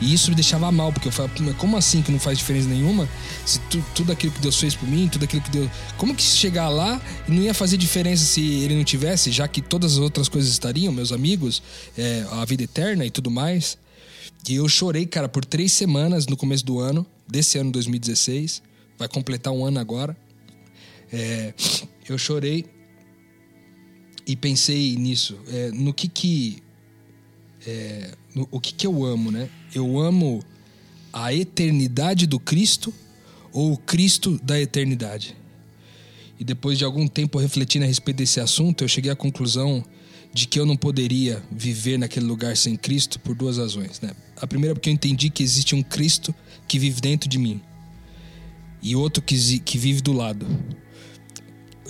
[0.01, 2.37] E isso me deixava mal, porque eu falava, "Pô, mas como assim que não faz
[2.37, 3.07] diferença nenhuma?
[3.45, 5.69] Se tu- tudo aquilo que Deus fez por mim, tudo aquilo que Deus.
[5.97, 9.93] Como que chegar lá não ia fazer diferença se ele não tivesse, já que todas
[9.93, 11.63] as outras coisas estariam, meus amigos,
[11.97, 13.77] é, a vida eterna e tudo mais?
[14.47, 18.61] E eu chorei, cara, por três semanas no começo do ano, desse ano 2016.
[18.97, 20.15] Vai completar um ano agora.
[21.11, 21.53] É,
[22.07, 22.65] eu chorei
[24.27, 26.61] e pensei nisso, é, no que que
[27.65, 28.11] é,
[28.51, 29.49] o que que eu amo, né?
[29.73, 30.43] Eu amo
[31.11, 32.93] a eternidade do Cristo
[33.51, 35.35] ou o Cristo da eternidade.
[36.39, 39.83] E depois de algum tempo refletindo a respeito desse assunto, eu cheguei à conclusão
[40.33, 44.11] de que eu não poderia viver naquele lugar sem Cristo por duas razões, né?
[44.35, 46.35] A primeira é porque eu entendi que existe um Cristo
[46.67, 47.61] que vive dentro de mim
[48.81, 50.45] e outro que, que vive do lado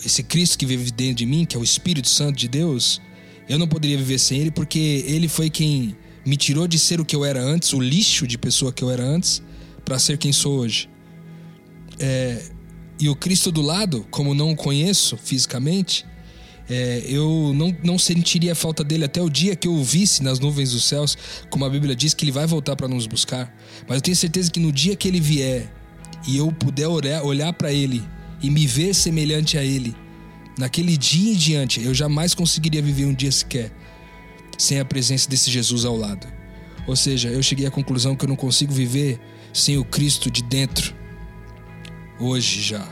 [0.03, 3.01] esse Cristo que vive dentro de mim, que é o Espírito Santo de Deus,
[3.47, 7.05] eu não poderia viver sem ele porque ele foi quem me tirou de ser o
[7.05, 9.43] que eu era antes, o lixo de pessoa que eu era antes,
[9.83, 10.89] para ser quem sou hoje.
[11.99, 12.43] É,
[12.99, 16.05] e o Cristo do lado, como não o conheço fisicamente,
[16.67, 20.39] é, eu não, não sentiria falta dele até o dia que eu o visse nas
[20.39, 21.15] nuvens dos céus,
[21.51, 23.55] como a Bíblia diz que ele vai voltar para nos buscar.
[23.87, 25.71] Mas eu tenho certeza que no dia que ele vier
[26.27, 28.03] e eu puder olhar, olhar para ele
[28.41, 29.95] e me ver semelhante a ele,
[30.57, 33.71] naquele dia em diante, eu jamais conseguiria viver um dia sequer
[34.57, 36.27] sem a presença desse Jesus ao lado.
[36.87, 39.19] Ou seja, eu cheguei à conclusão que eu não consigo viver
[39.53, 40.93] sem o Cristo de dentro
[42.19, 42.87] hoje já.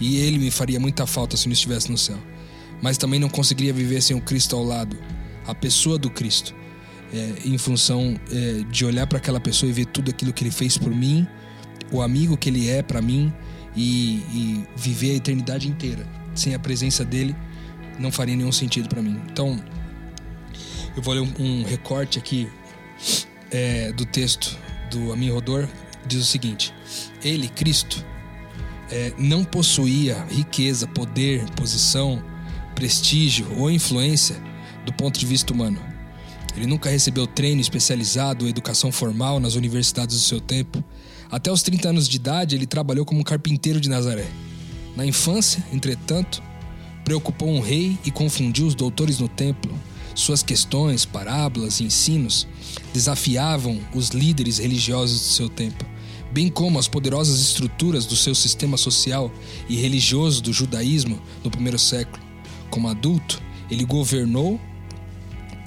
[0.00, 2.18] E ele me faria muita falta se não estivesse no céu.
[2.82, 4.96] Mas também não conseguiria viver sem o Cristo ao lado,
[5.46, 6.54] a pessoa do Cristo,
[7.12, 10.50] é, em função é, de olhar para aquela pessoa e ver tudo aquilo que ele
[10.50, 11.26] fez por mim,
[11.90, 13.32] o amigo que ele é para mim
[13.74, 17.34] e, e viver a eternidade inteira sem a presença dele
[17.98, 19.20] não faria nenhum sentido para mim.
[19.30, 19.60] Então,
[20.98, 22.48] eu vou ler um, um recorte aqui
[23.52, 24.58] é, do texto
[24.90, 25.68] do Amin Rodor,
[26.04, 26.74] diz o seguinte:
[27.22, 28.04] Ele, Cristo,
[28.90, 32.20] é, não possuía riqueza, poder, posição,
[32.74, 34.42] prestígio ou influência
[34.84, 35.80] do ponto de vista humano.
[36.56, 40.82] Ele nunca recebeu treino especializado ou educação formal nas universidades do seu tempo.
[41.30, 44.26] Até os 30 anos de idade, ele trabalhou como carpinteiro de Nazaré.
[44.96, 46.42] Na infância, entretanto,
[47.04, 49.72] preocupou um rei e confundiu os doutores no templo.
[50.18, 52.44] Suas questões, parábolas e ensinos
[52.92, 55.86] desafiavam os líderes religiosos do seu tempo,
[56.32, 59.30] bem como as poderosas estruturas do seu sistema social
[59.68, 62.20] e religioso do judaísmo no primeiro século.
[62.68, 63.40] Como adulto,
[63.70, 64.60] ele governou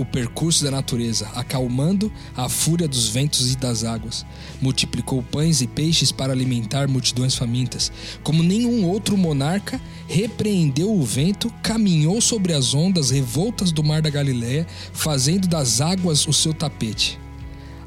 [0.02, 4.26] o percurso da natureza, acalmando a fúria dos ventos e das águas.
[4.62, 7.91] Multiplicou pães e peixes para alimentar multidões famintas.
[8.24, 14.10] Como nenhum outro monarca, repreendeu o vento, caminhou sobre as ondas revoltas do mar da
[14.10, 17.20] Galiléia, fazendo das águas o seu tapete.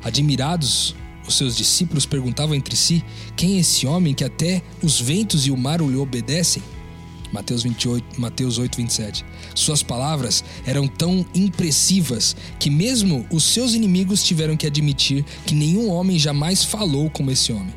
[0.02, 0.94] Admirados,
[1.26, 3.02] os seus discípulos perguntavam entre si:
[3.36, 6.62] Quem é esse homem que até os ventos e o mar lhe obedecem?
[7.34, 9.24] Mateus 28, Mateus 8, 27.
[9.56, 15.90] Suas palavras eram tão impressivas que mesmo os seus inimigos tiveram que admitir que nenhum
[15.90, 17.74] homem jamais falou como esse homem.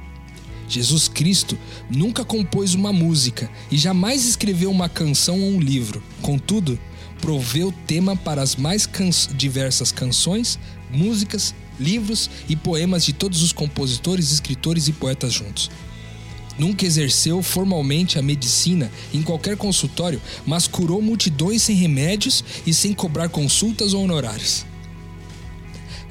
[0.70, 1.58] Jesus Cristo
[1.90, 6.04] nunca compôs uma música e jamais escreveu uma canção ou um livro.
[6.22, 6.80] Contudo,
[7.20, 8.88] proveu tema para as mais
[9.36, 10.60] diversas canções,
[10.92, 15.72] músicas, livros e poemas de todos os compositores, escritores e poetas juntos.
[16.58, 22.94] Nunca exerceu formalmente a medicina em qualquer consultório, mas curou multidões sem remédios e sem
[22.94, 24.66] cobrar consultas ou honorários.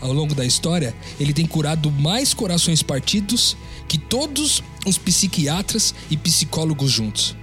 [0.00, 3.56] Ao longo da história, ele tem curado mais corações partidos
[3.88, 7.34] que todos os psiquiatras e psicólogos juntos.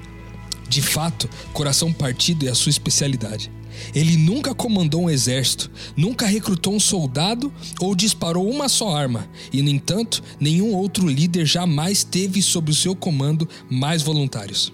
[0.69, 3.51] De fato, coração partido é a sua especialidade.
[3.93, 9.61] Ele nunca comandou um exército, nunca recrutou um soldado ou disparou uma só arma, e,
[9.61, 14.71] no entanto, nenhum outro líder jamais teve sob o seu comando mais voluntários.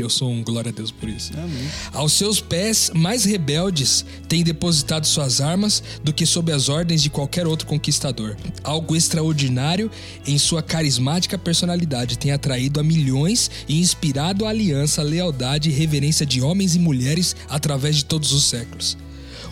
[0.00, 1.32] Eu sou um glória a Deus por isso.
[1.36, 1.68] Amém.
[1.92, 7.10] Aos seus pés mais rebeldes têm depositado suas armas do que sob as ordens de
[7.10, 8.36] qualquer outro conquistador.
[8.62, 9.90] Algo extraordinário
[10.26, 16.24] em sua carismática personalidade tem atraído a milhões e inspirado a aliança, lealdade e reverência
[16.24, 18.96] de homens e mulheres através de todos os séculos.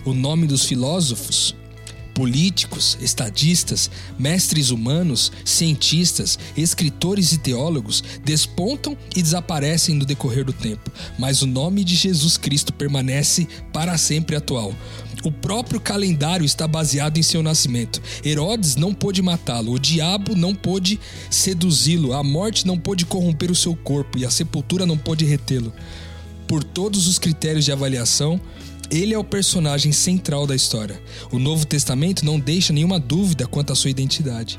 [0.05, 1.55] O nome dos filósofos
[2.20, 10.92] políticos, estadistas, mestres humanos, cientistas, escritores e teólogos despontam e desaparecem no decorrer do tempo,
[11.18, 14.74] mas o nome de Jesus Cristo permanece para sempre atual.
[15.24, 18.02] O próprio calendário está baseado em seu nascimento.
[18.22, 21.00] Herodes não pôde matá-lo, o diabo não pôde
[21.30, 25.72] seduzi-lo, a morte não pôde corromper o seu corpo e a sepultura não pôde retê-lo.
[26.46, 28.38] Por todos os critérios de avaliação,
[28.91, 31.01] ele é o personagem central da história.
[31.30, 34.59] O Novo Testamento não deixa nenhuma dúvida quanto à sua identidade.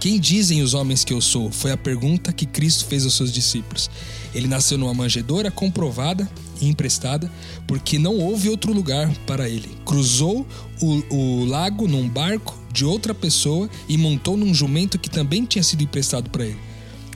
[0.00, 1.50] Quem dizem os homens que eu sou?
[1.50, 3.90] Foi a pergunta que Cristo fez aos seus discípulos.
[4.34, 6.28] Ele nasceu numa manjedoura comprovada
[6.60, 7.30] e emprestada,
[7.66, 9.76] porque não houve outro lugar para ele.
[9.84, 10.46] Cruzou
[10.80, 15.62] o, o lago num barco de outra pessoa e montou num jumento que também tinha
[15.62, 16.58] sido emprestado para ele.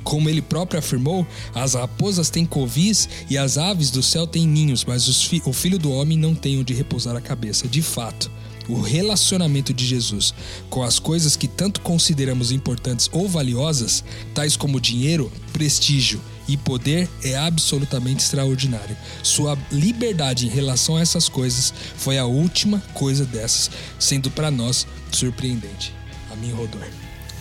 [0.02, 4.84] Como ele próprio afirmou, as raposas têm covis e as aves do céu têm ninhos,
[4.84, 7.68] mas fi o filho do homem não tem onde repousar a cabeça.
[7.68, 8.30] De fato,
[8.68, 10.32] o relacionamento de Jesus
[10.68, 17.08] com as coisas que tanto consideramos importantes ou valiosas, tais como dinheiro, prestígio e poder,
[17.22, 18.96] é absolutamente extraordinário.
[19.22, 24.86] Sua liberdade em relação a essas coisas foi a última coisa dessas, sendo para nós
[25.12, 25.94] surpreendente.
[26.30, 26.86] A mim, Rodor.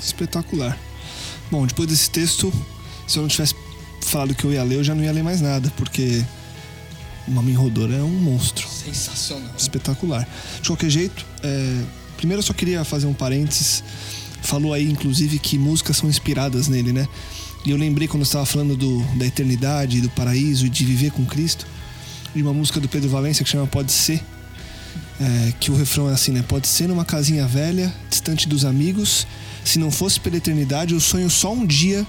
[0.02, 0.78] Espetacular.
[1.52, 2.54] Bom, depois desse texto,
[3.08, 3.56] se eu não tivesse
[4.02, 6.24] falado que eu ia ler, eu já não ia ler mais nada, porque
[7.28, 8.68] o Mamin Rodor é um monstro.
[8.68, 9.52] Sensacional.
[9.58, 10.28] Espetacular.
[10.62, 11.84] De qualquer jeito, é...
[12.18, 13.84] primeiro eu só queria fazer um parênteses.
[14.42, 17.08] Falou aí, inclusive, que músicas são inspiradas nele, né?
[17.66, 21.26] E eu lembrei quando estava falando do, da eternidade, do paraíso e de viver com
[21.26, 21.68] Cristo,
[22.34, 24.24] de uma música do Pedro Valência que chama Pode Ser,
[25.20, 26.44] é, que o refrão é assim, né?
[26.48, 29.28] Pode ser numa casinha velha, distante dos amigos,
[29.64, 32.06] se não fosse pela eternidade, eu sonho só um dia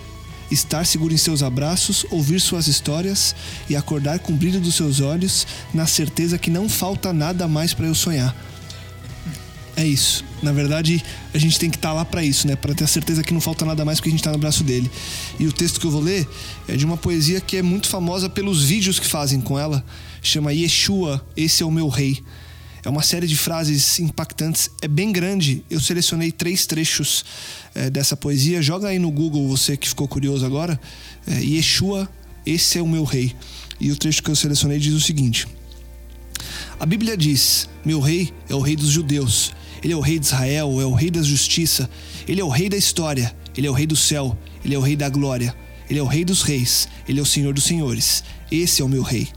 [0.51, 3.35] estar seguro em seus abraços, ouvir suas histórias
[3.69, 7.73] e acordar com o brilho dos seus olhos, na certeza que não falta nada mais
[7.73, 8.35] para eu sonhar.
[9.77, 10.25] É isso.
[10.43, 11.03] Na verdade,
[11.33, 12.57] a gente tem que estar tá lá para isso, né?
[12.57, 14.65] Para ter a certeza que não falta nada mais porque a gente está no braço
[14.65, 14.91] dele.
[15.39, 16.29] E o texto que eu vou ler
[16.67, 19.85] é de uma poesia que é muito famosa pelos vídeos que fazem com ela.
[20.23, 22.23] Chama Yeshua, esse é o meu rei.
[22.85, 25.63] É uma série de frases impactantes, é bem grande.
[25.69, 27.25] Eu selecionei três trechos
[27.75, 28.63] é, dessa poesia.
[28.63, 30.81] Joga aí no Google, você que ficou curioso agora.
[31.27, 32.09] É, Yeshua,
[32.47, 33.35] esse é o meu rei.
[33.79, 35.47] E o trecho que eu selecionei diz o seguinte:
[36.79, 39.53] A Bíblia diz: Meu rei é o rei dos judeus.
[39.83, 41.89] Ele é o rei de Israel, é o rei da justiça.
[42.27, 43.35] Ele é o rei da história.
[43.57, 44.37] Ele é o rei do céu.
[44.65, 45.55] Ele é o rei da glória.
[45.89, 46.89] Ele é o rei dos reis.
[47.09, 48.23] Ele é o senhor dos senhores.
[48.51, 49.29] Esse é o meu rei.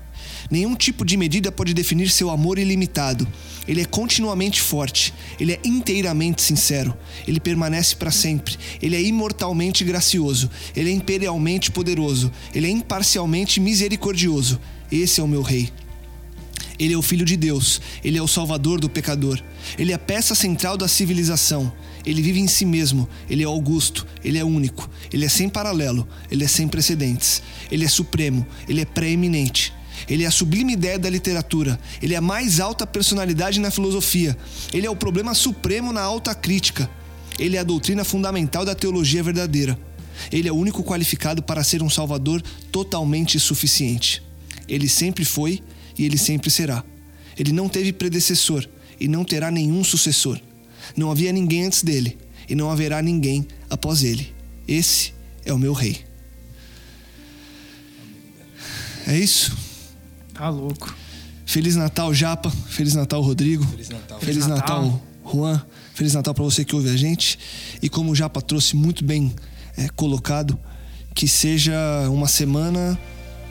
[0.49, 3.27] Nenhum tipo de medida pode definir seu amor ilimitado.
[3.67, 6.93] Ele é continuamente forte, ele é inteiramente sincero,
[7.27, 13.59] ele permanece para sempre, ele é imortalmente gracioso, ele é imperialmente poderoso, ele é imparcialmente
[13.59, 14.59] misericordioso.
[14.91, 15.71] Esse é o meu rei.
[16.77, 19.41] Ele é o Filho de Deus, ele é o Salvador do pecador,
[19.77, 21.71] ele é a peça central da civilização,
[22.05, 26.07] ele vive em si mesmo, ele é augusto, ele é único, ele é sem paralelo,
[26.29, 27.41] ele é sem precedentes,
[27.71, 29.73] ele é supremo, ele é preeminente.
[30.13, 31.79] Ele é a sublime ideia da literatura.
[31.99, 34.37] Ele é a mais alta personalidade na filosofia.
[34.71, 36.87] Ele é o problema supremo na alta crítica.
[37.39, 39.75] Ele é a doutrina fundamental da teologia verdadeira.
[40.31, 44.21] Ele é o único qualificado para ser um salvador totalmente suficiente.
[44.67, 45.63] Ele sempre foi
[45.97, 46.83] e ele sempre será.
[47.35, 50.39] Ele não teve predecessor e não terá nenhum sucessor.
[50.95, 54.31] Não havia ninguém antes dele e não haverá ninguém após ele.
[54.67, 55.11] Esse
[55.43, 56.05] é o meu rei.
[59.07, 59.62] É isso?
[60.43, 60.93] Tá louco.
[61.45, 62.49] Feliz Natal, Japa.
[62.49, 63.65] Feliz Natal, Rodrigo.
[63.65, 64.19] Feliz Natal.
[64.19, 65.01] Feliz Feliz Natal, Natal.
[65.25, 65.65] Juan.
[65.93, 67.39] Feliz Natal para você que ouve a gente.
[67.81, 69.33] E como o Japa trouxe muito bem
[69.77, 70.59] é, colocado,
[71.15, 71.73] que seja
[72.09, 72.99] uma semana,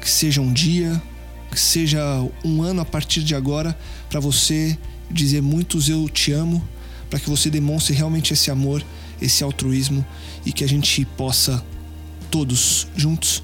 [0.03, 1.03] que seja um dia,
[1.51, 1.99] que seja
[2.45, 3.75] um ano a partir de agora,
[4.11, 4.77] para você
[5.11, 6.63] dizer muitos eu te amo,
[7.09, 8.85] para que você demonstre realmente esse amor,
[9.19, 10.05] esse altruísmo
[10.45, 11.65] e que a gente possa
[12.31, 13.43] todos juntos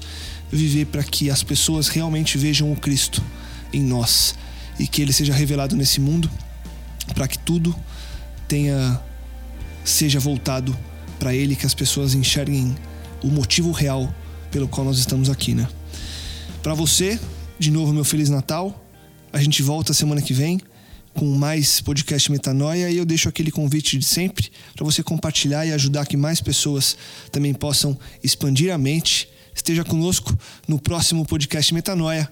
[0.51, 3.23] viver para que as pessoas realmente vejam o Cristo
[3.73, 4.35] em nós
[4.79, 6.29] e que ele seja revelado nesse mundo
[7.13, 7.75] para que tudo
[8.47, 8.99] tenha
[9.83, 10.77] seja voltado
[11.19, 12.75] para ele que as pessoas enxerguem
[13.23, 14.13] o motivo real
[14.51, 15.67] pelo qual nós estamos aqui, né?
[16.63, 17.19] Para você,
[17.57, 18.85] de novo meu feliz Natal.
[19.31, 20.59] A gente volta semana que vem
[21.13, 25.73] com mais podcast Metanoia e eu deixo aquele convite de sempre para você compartilhar e
[25.73, 26.97] ajudar que mais pessoas
[27.31, 29.29] também possam expandir a mente.
[29.53, 30.35] Esteja conosco
[30.67, 32.31] no próximo podcast Metanoia.